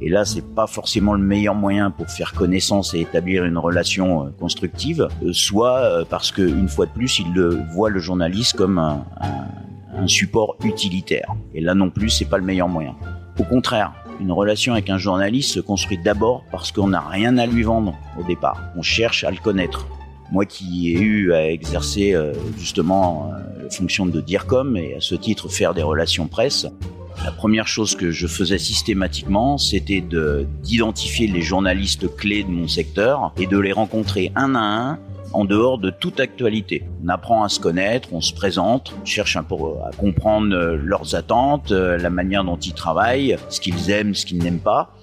Et 0.00 0.08
là, 0.08 0.24
c'est 0.24 0.54
pas 0.54 0.66
forcément 0.66 1.12
le 1.12 1.22
meilleur 1.22 1.54
moyen 1.54 1.90
pour 1.90 2.08
faire 2.08 2.32
connaissance 2.32 2.94
et 2.94 3.00
établir 3.00 3.44
une 3.44 3.58
relation 3.58 4.26
euh, 4.26 4.30
constructive, 4.30 5.08
euh, 5.22 5.32
soit 5.32 5.78
euh, 5.78 6.04
parce 6.08 6.30
que 6.30 6.42
une 6.42 6.68
fois 6.68 6.86
de 6.86 6.92
plus, 6.92 7.18
il 7.18 7.32
le 7.32 7.60
voit 7.72 7.90
le 7.90 8.00
journaliste 8.00 8.56
comme 8.56 8.78
un, 8.78 9.04
un 9.96 10.06
support 10.06 10.56
utilitaire. 10.64 11.28
Et 11.54 11.60
là 11.60 11.74
non 11.74 11.90
plus, 11.90 12.10
c'est 12.10 12.24
pas 12.24 12.38
le 12.38 12.44
meilleur 12.44 12.68
moyen. 12.68 12.96
Au 13.38 13.44
contraire, 13.44 13.92
une 14.20 14.32
relation 14.32 14.72
avec 14.72 14.90
un 14.90 14.98
journaliste 14.98 15.54
se 15.54 15.60
construit 15.60 15.98
d'abord 15.98 16.44
parce 16.50 16.72
qu'on 16.72 16.88
n'a 16.88 17.00
rien 17.00 17.36
à 17.38 17.46
lui 17.46 17.62
vendre 17.62 17.96
au 18.18 18.22
départ. 18.22 18.60
On 18.76 18.82
cherche 18.82 19.24
à 19.24 19.30
le 19.30 19.38
connaître. 19.38 19.86
Moi 20.32 20.46
qui 20.46 20.90
ai 20.90 21.00
eu 21.00 21.32
à 21.32 21.50
exercer 21.50 22.16
justement 22.58 23.30
la 23.62 23.70
fonction 23.70 24.06
de 24.06 24.20
DIRCOM 24.20 24.76
et 24.76 24.94
à 24.94 25.00
ce 25.00 25.14
titre 25.14 25.48
faire 25.48 25.74
des 25.74 25.82
relations 25.82 26.26
presse, 26.26 26.66
la 27.24 27.30
première 27.30 27.66
chose 27.66 27.94
que 27.94 28.10
je 28.10 28.26
faisais 28.26 28.58
systématiquement, 28.58 29.56
c'était 29.58 30.02
d'identifier 30.62 31.26
les 31.26 31.42
journalistes 31.42 32.14
clés 32.16 32.42
de 32.42 32.50
mon 32.50 32.68
secteur 32.68 33.32
et 33.38 33.46
de 33.46 33.58
les 33.58 33.72
rencontrer 33.72 34.32
un 34.34 34.54
à 34.54 34.60
un 34.60 34.98
en 35.34 35.44
dehors 35.44 35.78
de 35.78 35.90
toute 35.90 36.20
actualité. 36.20 36.84
On 37.04 37.08
apprend 37.08 37.42
à 37.42 37.48
se 37.48 37.60
connaître, 37.60 38.08
on 38.12 38.20
se 38.20 38.32
présente, 38.32 38.94
on 39.00 39.04
cherche 39.04 39.36
un 39.36 39.42
peu 39.42 39.56
à 39.84 39.90
comprendre 39.96 40.54
leurs 40.82 41.14
attentes, 41.14 41.70
la 41.70 42.10
manière 42.10 42.44
dont 42.44 42.56
ils 42.56 42.72
travaillent, 42.72 43.36
ce 43.48 43.60
qu'ils 43.60 43.90
aiment, 43.90 44.14
ce 44.14 44.24
qu'ils 44.24 44.38
n'aiment 44.38 44.60
pas. 44.60 44.94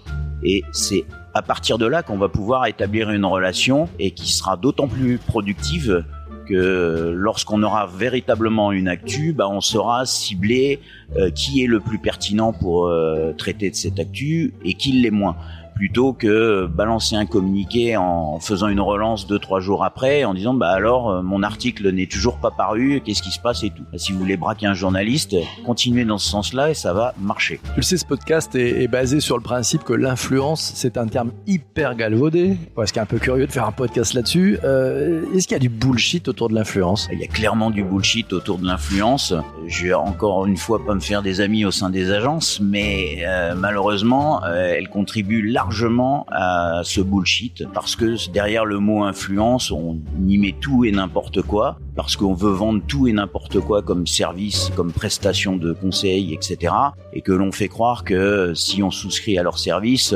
Et 0.44 0.64
c'est 0.72 1.06
à 1.34 1.42
partir 1.42 1.78
de 1.78 1.86
là 1.86 2.04
qu'on 2.04 2.18
va 2.18 2.30
pouvoir 2.30 2.66
établir 2.66 3.10
une 3.12 3.26
relation 3.26 3.88
et 4.00 4.12
qui 4.12 4.32
sera 4.32 4.58
d'autant 4.58 4.88
plus 4.88 5.18
productive 5.18 6.04
que 6.48 7.14
lorsqu'on 7.16 7.64
aura 7.64 7.88
véritablement 7.88 8.72
une 8.72 8.88
actu, 8.88 9.34
bah, 9.34 9.48
on 9.50 9.62
saura 9.62 10.06
cibler 10.06 10.80
euh, 11.16 11.30
qui 11.30 11.64
est 11.64 11.68
le 11.68 11.80
plus 11.80 12.00
pertinent 12.00 12.52
pour 12.52 12.88
euh, 12.88 13.34
traiter 13.34 13.70
de 13.70 13.76
cette 13.76 14.00
actu 14.00 14.54
et 14.66 14.74
qui 14.74 14.94
l'est 14.94 15.12
moins 15.12 15.36
plutôt 15.76 16.14
que 16.14 16.68
balancer 16.68 17.16
un 17.16 17.26
communiqué 17.26 17.98
en 17.98 18.40
faisant 18.40 18.68
une 18.68 18.80
relance 18.80 19.28
deux 19.28 19.40
trois 19.40 19.60
jours 19.60 19.84
après 19.84 20.24
en 20.24 20.34
disant 20.34 20.54
bah 20.54 20.70
alors 20.70 21.10
euh, 21.10 21.22
mon 21.22 21.44
article 21.44 21.92
n'est 21.92 22.08
toujours 22.08 22.38
pas 22.38 22.52
paru 22.52 23.02
qu'est-ce 23.04 23.24
qui 23.24 23.32
se 23.32 23.40
passe 23.40 23.64
et 23.64 23.70
tout. 23.70 23.84
Si 23.98 24.12
vous 24.12 24.20
voulez 24.20 24.38
braquer 24.38 24.68
un 24.68 24.74
journaliste 24.74 25.36
continuez 25.66 26.06
dans 26.06 26.18
ce 26.18 26.30
sens-là 26.30 26.70
et 26.70 26.74
ça 26.74 26.94
va 26.94 27.14
marcher. 27.20 27.60
Tu 27.74 27.78
le 27.78 27.82
sais 27.82 27.98
ce 27.98 28.06
podcast 28.06 28.54
est, 28.56 28.88
basé 28.88 29.20
sur 29.20 29.38
le 29.38 29.44
principe 29.44 29.84
que 29.84 29.94
l'influence 29.94 30.72
c'est 30.76 30.98
un 30.98 31.08
terme 31.08 31.32
hyper 31.48 31.96
galvaudé. 31.96 32.58
Parce 32.76 32.92
qu'il 32.92 33.00
est 33.00 33.04
un 33.04 33.08
peu 33.08 33.20
curieux 33.20 33.48
de 33.48 33.52
faire 33.52 33.66
un 33.66 33.72
podcast 33.72 34.14
là-dessus. 34.14 34.60
Euh, 34.64 35.24
est-ce 35.34 35.48
qu'il 35.48 35.56
y 35.56 35.60
a 35.60 35.60
du 35.60 35.70
bullshit 35.70 36.28
autour 36.28 36.50
de 36.50 36.56
l'influence? 36.56 37.10
Il 37.12 37.20
y 37.20 37.24
a 37.24 37.28
clairement 37.28 37.72
du 37.72 37.84
bullshit 37.84 38.34
autour 38.34 38.58
de 38.58 38.66
l'influence. 38.66 39.34
Je 39.68 39.88
vais 39.88 39.94
encore 39.94 40.46
une 40.46 40.58
fois 40.58 40.86
pas 40.86 40.94
me 40.94 41.00
faire 41.00 41.22
des 41.22 41.42
amis 41.42 41.66
au 41.66 41.72
sein 41.72 41.90
des 41.90 42.12
agences 42.12 42.60
mais 42.62 43.24
euh, 43.26 43.56
malheureusement 43.56 44.42
elle 44.46 44.90
contribue 44.90 45.42
largement 45.42 45.61
largement 45.62 46.26
à 46.32 46.82
ce 46.84 47.02
bullshit 47.02 47.68
parce 47.72 47.96
que 47.96 48.18
derrière 48.32 48.66
le 48.66 48.80
mot 48.80 49.04
influence, 49.04 49.70
on 49.70 50.00
y 50.28 50.40
met 50.40 50.56
tout 50.60 50.86
et 50.86 50.92
n'importe 50.92 51.44
quoi 51.44 51.78
parce 51.96 52.16
qu'on 52.16 52.34
veut 52.34 52.52
vendre 52.52 52.82
tout 52.88 53.08
et 53.08 53.14
n'importe 53.14 53.60
quoi 53.60 53.82
comme 53.82 54.08
service, 54.08 54.72
comme 54.76 54.92
prestation 54.92 55.56
de 55.56 55.74
conseil, 55.74 56.34
etc. 56.34 56.74
Et 57.14 57.22
que 57.22 57.32
l'on 57.32 57.52
fait 57.52 57.68
croire 57.68 58.04
que 58.04 58.54
si 58.56 58.82
on 58.84 58.92
souscrit 58.92 59.38
à 59.38 59.44
leur 59.44 59.60
service, 59.60 60.14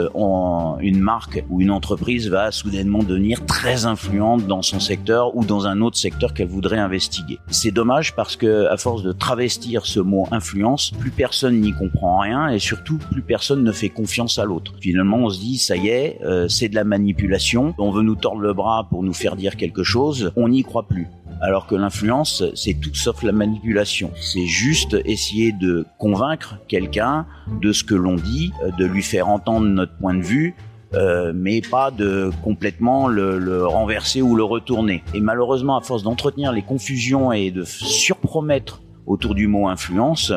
une 0.80 1.00
marque 1.00 1.44
ou 1.50 1.62
une 1.62 1.72
entreprise 1.72 2.30
va 2.30 2.52
soudainement 2.52 3.00
devenir 3.00 3.46
très 3.46 3.86
influente 3.86 4.48
dans 4.48 4.62
son 4.62 4.80
secteur 4.80 5.36
ou 5.36 5.46
dans 5.46 5.68
un 5.68 5.82
autre 5.82 5.98
secteur 5.98 6.34
qu'elle 6.34 6.48
voudrait 6.48 6.80
investiguer. 6.80 7.40
C'est 7.50 7.72
dommage 7.72 8.16
parce 8.16 8.36
que 8.36 8.68
à 8.68 8.78
force 8.78 9.04
de 9.04 9.12
travestir 9.12 9.86
ce 9.86 10.00
mot 10.00 10.28
influence, 10.32 10.92
plus 10.92 11.12
personne 11.12 11.60
n'y 11.60 11.74
comprend 11.74 12.20
rien 12.20 12.50
et 12.50 12.60
surtout 12.60 12.98
plus 13.12 13.22
personne 13.22 13.64
ne 13.64 13.72
fait 13.72 13.90
confiance 13.90 14.40
à 14.40 14.46
l'autre. 14.46 14.74
Finalement, 14.80 15.18
on 15.18 15.30
se 15.30 15.40
dit 15.40 15.58
ça 15.58 15.76
y 15.76 15.90
est, 15.90 16.20
euh, 16.24 16.48
c'est 16.48 16.70
de 16.70 16.76
la 16.76 16.84
manipulation, 16.84 17.74
on 17.78 17.92
veut 17.92 18.04
nous 18.04 18.16
tordre 18.16 18.42
le 18.42 18.54
bras 18.54 18.88
pour 18.90 19.04
nous 19.04 19.14
faire 19.14 19.36
dire 19.36 19.56
quelque 19.56 19.84
chose, 19.84 20.32
on 20.36 20.50
n'y 20.50 20.64
croit 20.64 20.88
plus. 20.88 21.08
Alors 21.42 21.68
que 21.68 21.76
l'influence, 21.76 22.44
c'est 22.56 22.74
tout 22.74 22.94
sauf 22.94 23.24
la 23.24 23.32
manipulation. 23.32 24.12
C'est 24.20 24.46
juste 24.46 24.98
essayer 25.06 25.52
de 25.52 25.86
convaincre 25.98 26.58
quelqu'un 26.68 27.26
de 27.62 27.72
ce 27.72 27.84
que 27.84 27.96
l'on 27.96 28.16
dit, 28.16 28.52
euh, 28.64 28.72
de 28.78 28.86
lui 28.86 29.04
faire 29.04 29.28
entendre 29.28 29.68
notre 29.68 29.96
point 29.98 30.14
de 30.14 30.24
vue, 30.24 30.56
euh, 30.94 31.34
mais 31.36 31.62
pas 31.62 31.92
de 31.92 32.32
complètement 32.44 33.08
le, 33.08 33.38
le, 33.38 33.66
renverser 33.66 34.22
ou 34.22 34.36
le 34.36 34.44
retourner. 34.44 35.04
Et 35.14 35.20
malheureusement, 35.20 35.78
à 35.78 35.82
force 35.82 36.04
d'entretenir 36.04 36.52
les 36.52 36.62
confusions 36.62 37.32
et 37.32 37.52
de 37.52 37.64
surpromettre 37.64 38.82
autour 39.06 39.36
du 39.36 39.48
mot 39.48 39.68
influence, 39.68 40.32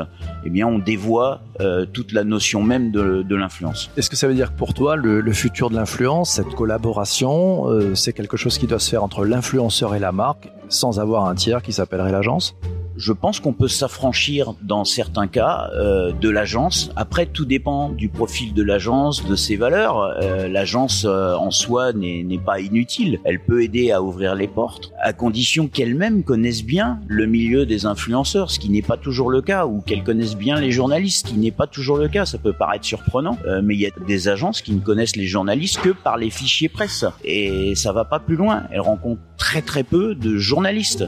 eh 0.45 0.51
bien, 0.51 0.67
on 0.67 0.79
dévoie 0.79 1.43
euh, 1.61 1.87
toute 1.87 2.13
la 2.13 2.25
notion 2.25 2.63
même 2.63 2.91
de, 2.91 3.23
de 3.23 3.37
l'influence. 3.37 3.91
Est-ce 3.97 4.11
que 4.11 4.17
ça 4.17 4.29
veut 4.29 4.35
dire 4.35 4.53
que 4.53 4.59
pour 4.59 4.75
toi, 4.75 4.97
le, 4.97 5.21
le 5.21 5.33
futur 5.33 5.71
de 5.71 5.77
l'influence, 5.77 6.31
cette 6.31 6.55
collaboration, 6.55 7.69
euh, 7.71 7.95
c'est 7.95 8.13
quelque 8.13 8.37
chose 8.37 8.59
qui 8.59 8.67
doit 8.67 8.79
se 8.79 8.91
faire 8.91 9.03
entre 9.03 9.25
l'influenceur 9.25 9.95
et 9.95 9.99
la 9.99 10.13
marque, 10.13 10.51
sans 10.69 11.01
avoir 11.01 11.27
un 11.27 11.35
tiers 11.35 11.63
qui 11.63 11.73
s'appellerait 11.73 12.13
l'agence? 12.13 12.57
Je 12.99 13.13
pense 13.13 13.39
qu'on 13.41 13.53
peut 13.53 13.69
s'affranchir 13.69 14.55
dans 14.61 14.85
certains 14.85 15.29
cas 15.29 15.71
euh, 15.75 16.13
de 16.13 16.29
l'agence. 16.29 16.91
Après, 16.97 17.27
tout 17.27 17.45
dépend 17.45 17.89
du 17.91 18.09
profil 18.09 18.53
de 18.55 18.63
l'agence, 18.63 19.25
de 19.25 19.37
ses 19.37 19.57
valeurs. 19.57 20.01
Euh, 20.21 20.49
l'agence 20.49 21.07
euh, 21.09 21.35
en 21.35 21.51
soi 21.51 21.93
n'est 21.93 22.41
pas 22.45 22.61
inutile. 22.61 23.21
Elle 23.25 23.41
peut 23.41 23.63
aider 23.63 23.93
à 23.93 24.03
ouvrir 24.03 24.35
les 24.35 24.49
portes, 24.49 24.93
à 25.01 25.13
condition 25.13 25.69
qu'elle-même 25.69 26.25
connaisse 26.25 26.65
bien 26.65 26.99
le 27.07 27.27
milieu 27.27 27.67
des 27.67 27.87
influenceurs, 27.87 28.51
ce 28.51 28.59
qui 28.59 28.69
n'est 28.69 28.83
pas 28.83 28.97
toujours 28.97 29.31
le 29.31 29.43
cas, 29.43 29.67
ou 29.67 29.81
qu'elle 29.81 30.03
connaisse 30.03 30.35
bien 30.35 30.61
les 30.61 30.73
journalistes, 30.73 31.29
ce 31.29 31.33
qui 31.33 31.39
n'est 31.39 31.53
pas 31.53 31.69
toujours 31.69 31.99
le 31.99 32.09
cas. 32.09 32.27
Ça 32.27 32.39
peut 32.39 32.53
paraître 32.53 32.85
surprenant, 32.85 33.39
euh, 33.47 33.61
mais 33.63 33.75
il 33.75 33.81
y 33.81 33.87
a 33.87 33.91
des 34.07 34.29
agences 34.29 34.61
qui 34.61 34.73
ne 34.73 34.81
connaissent 34.81 35.17
les 35.17 35.27
journalistes 35.27 35.81
que 35.81 35.91
par 35.91 36.17
les 36.17 36.31
fichiers 36.31 36.69
presse. 36.69 37.05
Et 37.25 37.75
ça 37.77 37.93
va 37.93 38.05
pas 38.05 38.19
plus 38.19 38.37
loin. 38.37 38.65
Elles 38.73 38.81
rencontrent 38.81 39.23
très 39.37 39.63
très 39.63 39.85
peu 39.85 40.17
de 40.17 40.37
journalistes. 40.37 41.05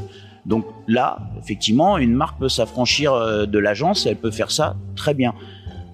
Donc 0.51 0.65
là, 0.89 1.19
effectivement, 1.41 1.97
une 1.97 2.13
marque 2.13 2.41
peut 2.41 2.49
s'affranchir 2.49 3.13
euh, 3.13 3.47
de 3.47 3.59
l'agence, 3.61 4.05
elle 4.05 4.17
peut 4.17 4.33
faire 4.33 4.51
ça 4.51 4.75
très 4.97 5.15
bien. 5.15 5.33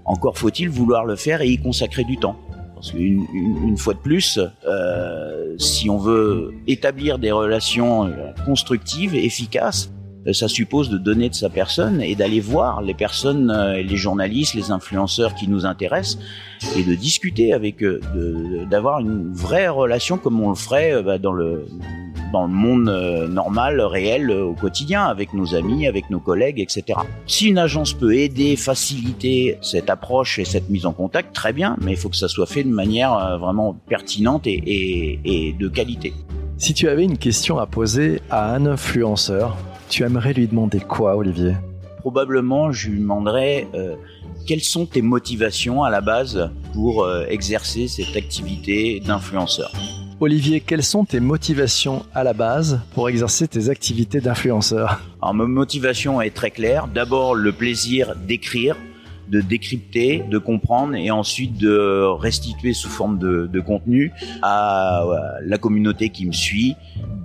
Encore 0.07 0.39
faut-il 0.39 0.71
vouloir 0.71 1.05
le 1.05 1.15
faire 1.15 1.43
et 1.43 1.49
y 1.49 1.59
consacrer 1.59 2.05
du 2.05 2.17
temps. 2.17 2.37
Parce 2.75 2.93
qu'une 2.93 3.27
une, 3.35 3.77
fois 3.77 3.93
de 3.93 3.99
plus, 3.99 4.41
euh, 4.67 5.55
si 5.59 5.91
on 5.91 5.99
veut 5.99 6.55
établir 6.67 7.19
des 7.19 7.33
relations 7.33 8.07
euh, 8.07 8.33
constructives, 8.47 9.15
efficaces, 9.15 9.93
ça 10.33 10.49
suppose 10.49 10.89
de 10.89 10.99
donner 10.99 11.29
de 11.29 11.35
sa 11.35 11.51
personne 11.51 12.01
et 12.01 12.15
d'aller 12.15 12.41
voir 12.41 12.83
les 12.83 12.95
personnes, 12.95 13.53
les 13.77 13.97
journalistes, 13.97 14.55
les 14.55 14.73
influenceurs 14.73 15.37
qui 15.37 15.47
nous 15.47 15.67
intéressent 15.67 16.19
et 16.77 16.83
de 16.83 16.97
discuter 16.97 17.53
avec 17.53 17.81
eux, 17.85 18.01
d'avoir 18.69 18.99
une 18.99 19.33
vraie 19.33 19.69
relation 19.69 20.19
comme 20.19 20.41
on 20.41 20.49
le 20.49 20.57
ferait 20.57 21.01
bah, 21.01 21.19
dans 21.19 21.33
le 21.33 21.67
dans 22.37 22.47
le 22.47 22.53
monde 22.53 22.91
euh, 22.91 23.27
normal, 23.29 23.81
réel, 23.81 24.31
euh, 24.31 24.45
au 24.45 24.53
quotidien, 24.53 25.05
avec 25.05 25.33
nos 25.33 25.55
amis, 25.55 25.87
avec 25.87 26.11
nos 26.11 26.21
collègues, 26.21 26.61
etc. 26.61 26.99
Si 27.27 27.49
une 27.49 27.57
agence 27.57 27.95
peut 27.95 28.15
aider, 28.15 28.57
faciliter 28.57 29.57
cette 29.63 29.89
approche 29.89 30.39
et 30.39 30.45
cette 30.45 30.69
mise 30.69 30.85
en 30.85 30.93
contact, 30.93 31.35
très 31.35 31.55
bien, 31.55 31.77
mais 31.81 31.93
il 31.93 31.97
faut 31.97 32.11
que 32.11 32.17
ça 32.17 32.29
soit 32.29 32.45
fait 32.47 32.63
de 32.63 32.69
manière 32.69 33.15
euh, 33.17 33.39
vraiment 33.39 33.75
pertinente 33.89 34.47
et, 34.47 34.61
et, 34.67 35.21
et 35.25 35.53
de 35.55 35.69
qualité. 35.69 36.13
Si 36.59 36.75
tu 36.75 36.89
avais 36.89 37.05
une 37.05 37.17
question 37.17 37.59
à 37.59 37.67
poser 37.67 38.21
à 38.29 38.55
un 38.55 38.67
influenceur, 38.67 39.57
tu 39.89 40.03
aimerais 40.03 40.35
lui 40.35 40.47
demander 40.47 40.81
quoi, 40.81 41.17
Olivier? 41.17 41.55
Probablement, 42.01 42.71
je 42.71 42.91
lui 42.91 43.01
demanderais 43.01 43.67
euh, 43.75 43.97
quelles 44.47 44.61
sont 44.63 44.85
tes 44.85 45.01
motivations 45.01 45.85
à 45.85 45.91
la 45.91 46.03
base 46.03 46.51
pour 46.75 47.03
euh, 47.03 47.25
exercer 47.29 47.89
cette 47.89 48.15
activité 48.15 49.01
d'influenceur? 49.01 49.73
Olivier, 50.19 50.61
quelles 50.61 50.83
sont 50.83 51.05
tes 51.05 51.21
motivations 51.21 52.07
à 52.15 52.25
la 52.25 52.33
base 52.33 52.81
pour 52.95 53.11
exercer 53.11 53.47
tes 53.49 53.69
activités 53.69 54.23
d'influenceur 54.23 55.03
Alors 55.21 55.35
ma 55.35 55.45
motivation 55.45 56.23
est 56.23 56.31
très 56.31 56.51
claire. 56.51 56.89
D'abord 56.89 57.35
le 57.35 57.53
plaisir 57.53 58.17
d'écrire, 58.17 58.79
de 59.29 59.43
décrypter, 59.43 60.25
de 60.31 60.39
comprendre 60.39 60.95
et 60.95 61.11
ensuite 61.11 61.59
de 61.59 62.07
restituer 62.19 62.73
sous 62.73 62.89
forme 62.89 63.19
de, 63.19 63.47
de 63.47 63.61
contenu 63.61 64.11
à 64.41 65.05
la 65.43 65.59
communauté 65.59 66.09
qui 66.09 66.25
me 66.25 66.33
suit, 66.33 66.77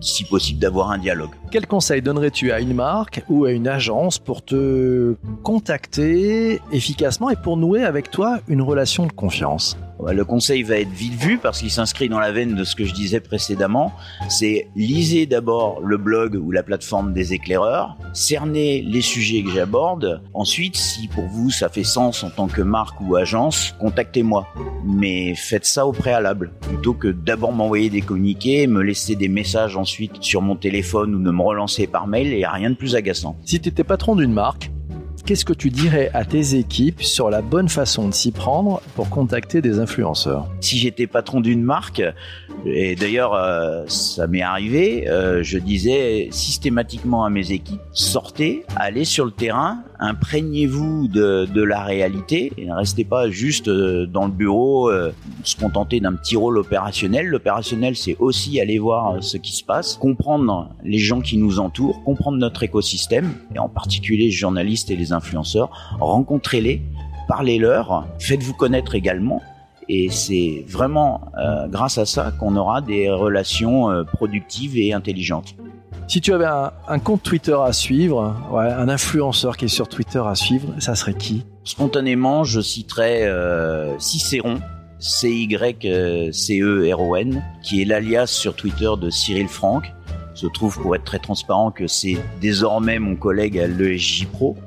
si 0.01 0.25
possible 0.25 0.59
d'avoir 0.59 0.91
un 0.91 0.97
dialogue. 0.97 1.31
Quel 1.51 1.67
conseil 1.67 2.01
donnerais-tu 2.01 2.53
à 2.53 2.61
une 2.61 2.73
marque 2.73 3.25
ou 3.27 3.43
à 3.43 3.51
une 3.51 3.67
agence 3.67 4.19
pour 4.19 4.41
te 4.41 5.15
contacter 5.43 6.61
efficacement 6.71 7.29
et 7.29 7.35
pour 7.35 7.57
nouer 7.57 7.83
avec 7.83 8.09
toi 8.09 8.39
une 8.47 8.61
relation 8.61 9.05
de 9.05 9.11
confiance? 9.11 9.77
Le 10.09 10.25
conseil 10.25 10.63
va 10.63 10.77
être 10.77 10.89
vite 10.89 11.13
vu 11.13 11.37
parce 11.37 11.59
qu'il 11.59 11.69
s'inscrit 11.69 12.09
dans 12.09 12.19
la 12.19 12.31
veine 12.31 12.55
de 12.55 12.63
ce 12.63 12.75
que 12.75 12.85
je 12.85 12.93
disais 12.93 13.19
précédemment. 13.19 13.93
C'est 14.29 14.67
lisez 14.75 15.27
d'abord 15.27 15.79
le 15.81 15.97
blog 15.97 16.35
ou 16.35 16.51
la 16.51 16.63
plateforme 16.63 17.13
des 17.13 17.33
éclaireurs, 17.33 17.97
cernez 18.13 18.81
les 18.81 19.01
sujets 19.01 19.43
que 19.43 19.51
j'aborde. 19.51 20.23
Ensuite, 20.33 20.75
si 20.75 21.07
pour 21.07 21.25
vous 21.25 21.51
ça 21.51 21.69
fait 21.69 21.83
sens 21.83 22.23
en 22.23 22.31
tant 22.31 22.47
que 22.47 22.61
marque 22.63 22.99
ou 23.01 23.15
agence, 23.15 23.75
contactez-moi. 23.79 24.47
Mais 24.85 25.35
faites 25.35 25.65
ça 25.65 25.85
au 25.85 25.91
préalable 25.91 26.51
plutôt 26.61 26.93
que 26.93 27.09
d'abord 27.09 27.51
m'envoyer 27.51 27.89
des 27.89 28.01
communiqués, 28.01 28.65
me 28.65 28.81
laisser 28.81 29.15
des 29.15 29.27
messages 29.27 29.77
ensuite 29.77 30.13
sur 30.21 30.41
mon 30.41 30.55
téléphone 30.55 31.13
ou 31.13 31.21
de 31.21 31.29
me 31.41 31.47
relancer 31.47 31.87
par 31.87 32.07
mail 32.07 32.33
et 32.33 32.45
rien 32.45 32.69
de 32.69 32.75
plus 32.75 32.95
agaçant. 32.95 33.35
Si 33.43 33.59
tu 33.59 33.69
étais 33.69 33.83
patron 33.83 34.15
d'une 34.15 34.33
marque, 34.33 34.71
qu'est-ce 35.31 35.45
que 35.45 35.53
tu 35.53 35.69
dirais 35.69 36.11
à 36.13 36.25
tes 36.25 36.55
équipes 36.55 37.01
sur 37.01 37.29
la 37.29 37.41
bonne 37.41 37.69
façon 37.69 38.09
de 38.09 38.13
s'y 38.13 38.33
prendre 38.33 38.81
pour 38.95 39.09
contacter 39.09 39.61
des 39.61 39.79
influenceurs 39.79 40.49
Si 40.59 40.77
j'étais 40.77 41.07
patron 41.07 41.39
d'une 41.39 41.63
marque, 41.63 42.03
et 42.65 42.95
d'ailleurs 42.95 43.33
euh, 43.33 43.83
ça 43.87 44.27
m'est 44.27 44.41
arrivé, 44.41 45.09
euh, 45.09 45.41
je 45.41 45.57
disais 45.57 46.27
systématiquement 46.31 47.23
à 47.23 47.29
mes 47.29 47.53
équipes, 47.53 47.79
sortez, 47.93 48.65
allez 48.75 49.05
sur 49.05 49.23
le 49.23 49.31
terrain, 49.31 49.83
imprégnez-vous 49.99 51.07
de, 51.07 51.61
la 51.63 51.83
réalité 51.83 52.51
et 52.57 52.65
ne 52.65 52.73
restez 52.73 53.05
pas 53.05 53.29
juste 53.29 53.69
euh, 53.69 54.05
dans 54.05 54.25
le 54.25 54.31
bureau, 54.31 54.91
se 55.43 55.55
contenter 55.55 56.01
d'un 56.01 56.13
petit 56.13 56.35
rôle 56.35 56.57
opérationnel. 56.57 57.27
L'opérationnel 57.27 57.95
c'est 57.95 58.17
aussi 58.19 58.59
aller 58.59 58.79
voir 58.79 59.23
ce 59.23 59.37
qui 59.37 59.53
se 59.55 59.63
passe, 59.63 59.95
comprendre 59.95 60.75
les 60.83 60.97
gens 60.97 61.21
qui 61.21 61.37
nous 61.37 61.59
entourent, 61.59 62.03
comprendre 62.03 62.37
notre 62.37 62.63
écosystème, 62.63 63.31
et 63.55 63.59
en 63.59 63.69
particulier 63.69 64.25
les 64.25 64.31
journalistes 64.31 64.91
et 64.91 64.97
les 64.97 65.13
influenceurs, 65.13 65.20
rencontrez-les, 65.99 66.81
parlez-leur, 67.27 68.07
faites-vous 68.19 68.53
connaître 68.53 68.95
également. 68.95 69.41
Et 69.89 70.09
c'est 70.09 70.63
vraiment 70.67 71.31
euh, 71.37 71.67
grâce 71.67 71.97
à 71.97 72.05
ça 72.05 72.31
qu'on 72.39 72.55
aura 72.55 72.81
des 72.81 73.09
relations 73.09 73.89
euh, 73.89 74.03
productives 74.03 74.77
et 74.77 74.93
intelligentes. 74.93 75.55
Si 76.07 76.21
tu 76.21 76.33
avais 76.33 76.45
un, 76.45 76.99
compte 76.99 77.23
Twitter 77.23 77.57
à 77.61 77.71
suivre, 77.71 78.35
un 78.53 78.89
influenceur 78.89 79.55
qui 79.55 79.65
est 79.65 79.69
sur 79.69 79.87
Twitter 79.87 80.21
à 80.25 80.35
suivre, 80.35 80.67
ça 80.79 80.93
serait 80.95 81.13
qui? 81.13 81.45
Spontanément, 81.63 82.43
je 82.43 82.59
citerais 82.59 83.23
euh, 83.23 83.97
Cicéron, 83.97 84.59
C-Y-C-E-R-O-N, 84.99 86.33
qui 87.63 87.81
est 87.81 87.85
l'alias 87.85 88.27
sur 88.27 88.55
Twitter 88.55 88.89
de 88.99 89.09
Cyril 89.09 89.47
Franck. 89.47 89.93
Je 90.35 90.47
trouve, 90.47 90.79
pour 90.81 90.95
être 90.95 91.05
très 91.05 91.19
transparent, 91.19 91.71
que 91.71 91.87
c'est 91.87 92.17
désormais 92.41 92.99
mon 92.99 93.15
collègue 93.15 93.57
à 93.57 93.67
l'ESJ 93.67 94.27
Pro. 94.27 94.57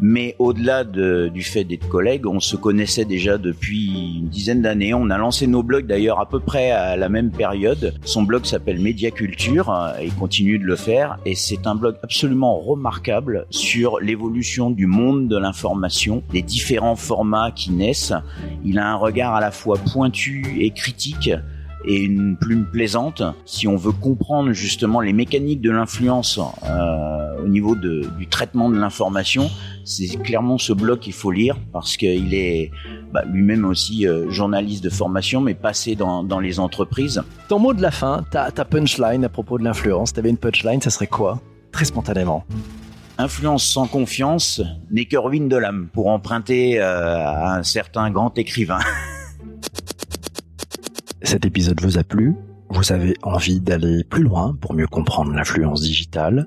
Mais 0.00 0.36
au-delà 0.38 0.84
du 0.84 1.42
fait 1.42 1.64
d'être 1.64 1.88
collègues, 1.88 2.26
on 2.26 2.40
se 2.40 2.56
connaissait 2.56 3.04
déjà 3.04 3.38
depuis 3.38 4.18
une 4.18 4.28
dizaine 4.28 4.62
d'années. 4.62 4.94
On 4.94 5.10
a 5.10 5.18
lancé 5.18 5.46
nos 5.46 5.62
blogs 5.62 5.86
d'ailleurs 5.86 6.20
à 6.20 6.28
peu 6.28 6.40
près 6.40 6.70
à 6.70 6.96
la 6.96 7.08
même 7.08 7.30
période. 7.30 7.94
Son 8.04 8.22
blog 8.22 8.44
s'appelle 8.44 8.80
Média 8.80 9.10
Culture 9.10 9.70
euh, 9.70 9.98
et 10.00 10.08
continue 10.10 10.58
de 10.58 10.64
le 10.64 10.76
faire. 10.76 11.18
Et 11.24 11.34
c'est 11.34 11.66
un 11.66 11.74
blog 11.74 11.96
absolument 12.02 12.58
remarquable 12.58 13.46
sur 13.50 14.00
l'évolution 14.00 14.70
du 14.70 14.86
monde 14.86 15.28
de 15.28 15.38
l'information, 15.38 16.22
les 16.32 16.42
différents 16.42 16.96
formats 16.96 17.50
qui 17.50 17.72
naissent. 17.72 18.12
Il 18.64 18.78
a 18.78 18.90
un 18.90 18.96
regard 18.96 19.34
à 19.34 19.40
la 19.40 19.50
fois 19.50 19.78
pointu 19.78 20.56
et 20.58 20.70
critique 20.70 21.30
et 21.84 22.02
une 22.02 22.36
plume 22.36 22.66
plaisante. 22.66 23.22
Si 23.44 23.68
on 23.68 23.76
veut 23.76 23.92
comprendre 23.92 24.52
justement 24.52 25.00
les 25.00 25.12
mécaniques 25.12 25.60
de 25.60 25.70
l'influence 25.70 26.38
euh, 26.38 27.42
au 27.42 27.48
niveau 27.48 27.74
de, 27.74 28.08
du 28.18 28.26
traitement 28.26 28.68
de 28.70 28.78
l'information, 28.78 29.50
c'est 29.84 30.16
clairement 30.22 30.58
ce 30.58 30.72
blog 30.72 30.98
qu'il 30.98 31.12
faut 31.12 31.30
lire 31.30 31.56
parce 31.72 31.96
qu'il 31.96 32.34
est 32.34 32.70
bah, 33.12 33.24
lui-même 33.26 33.64
aussi 33.64 34.06
euh, 34.06 34.30
journaliste 34.30 34.82
de 34.82 34.90
formation, 34.90 35.40
mais 35.40 35.54
passé 35.54 35.94
dans, 35.94 36.24
dans, 36.24 36.40
les 36.40 36.58
entreprises. 36.58 37.22
Ton 37.48 37.58
mot 37.58 37.72
de 37.72 37.82
la 37.82 37.90
fin, 37.90 38.24
ta, 38.30 38.50
ta 38.50 38.64
punchline 38.64 39.24
à 39.24 39.28
propos 39.28 39.58
de 39.58 39.64
l'influence, 39.64 40.12
tu 40.12 40.20
avais 40.20 40.30
une 40.30 40.38
punchline, 40.38 40.80
ça 40.80 40.90
serait 40.90 41.06
quoi? 41.06 41.40
Très 41.72 41.84
spontanément. 41.84 42.44
Influence 43.18 43.64
sans 43.64 43.86
confiance 43.86 44.60
n'est 44.90 45.06
que 45.06 45.16
ruine 45.16 45.48
de 45.48 45.56
l'âme, 45.56 45.88
pour 45.92 46.08
emprunter 46.08 46.80
euh, 46.80 47.16
à 47.16 47.56
un 47.56 47.62
certain 47.62 48.10
grand 48.10 48.36
écrivain. 48.36 48.80
Cet 51.26 51.44
épisode 51.44 51.80
vous 51.80 51.98
a 51.98 52.04
plu? 52.04 52.36
Vous 52.70 52.92
avez 52.92 53.14
envie 53.24 53.60
d'aller 53.60 54.04
plus 54.04 54.22
loin 54.22 54.56
pour 54.60 54.74
mieux 54.74 54.86
comprendre 54.86 55.32
l'influence 55.32 55.82
digitale? 55.82 56.46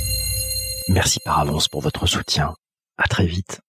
Merci 0.93 1.19
par 1.23 1.39
avance 1.39 1.69
pour 1.69 1.79
votre 1.79 2.05
soutien. 2.05 2.53
À 2.97 3.07
très 3.07 3.25
vite. 3.25 3.61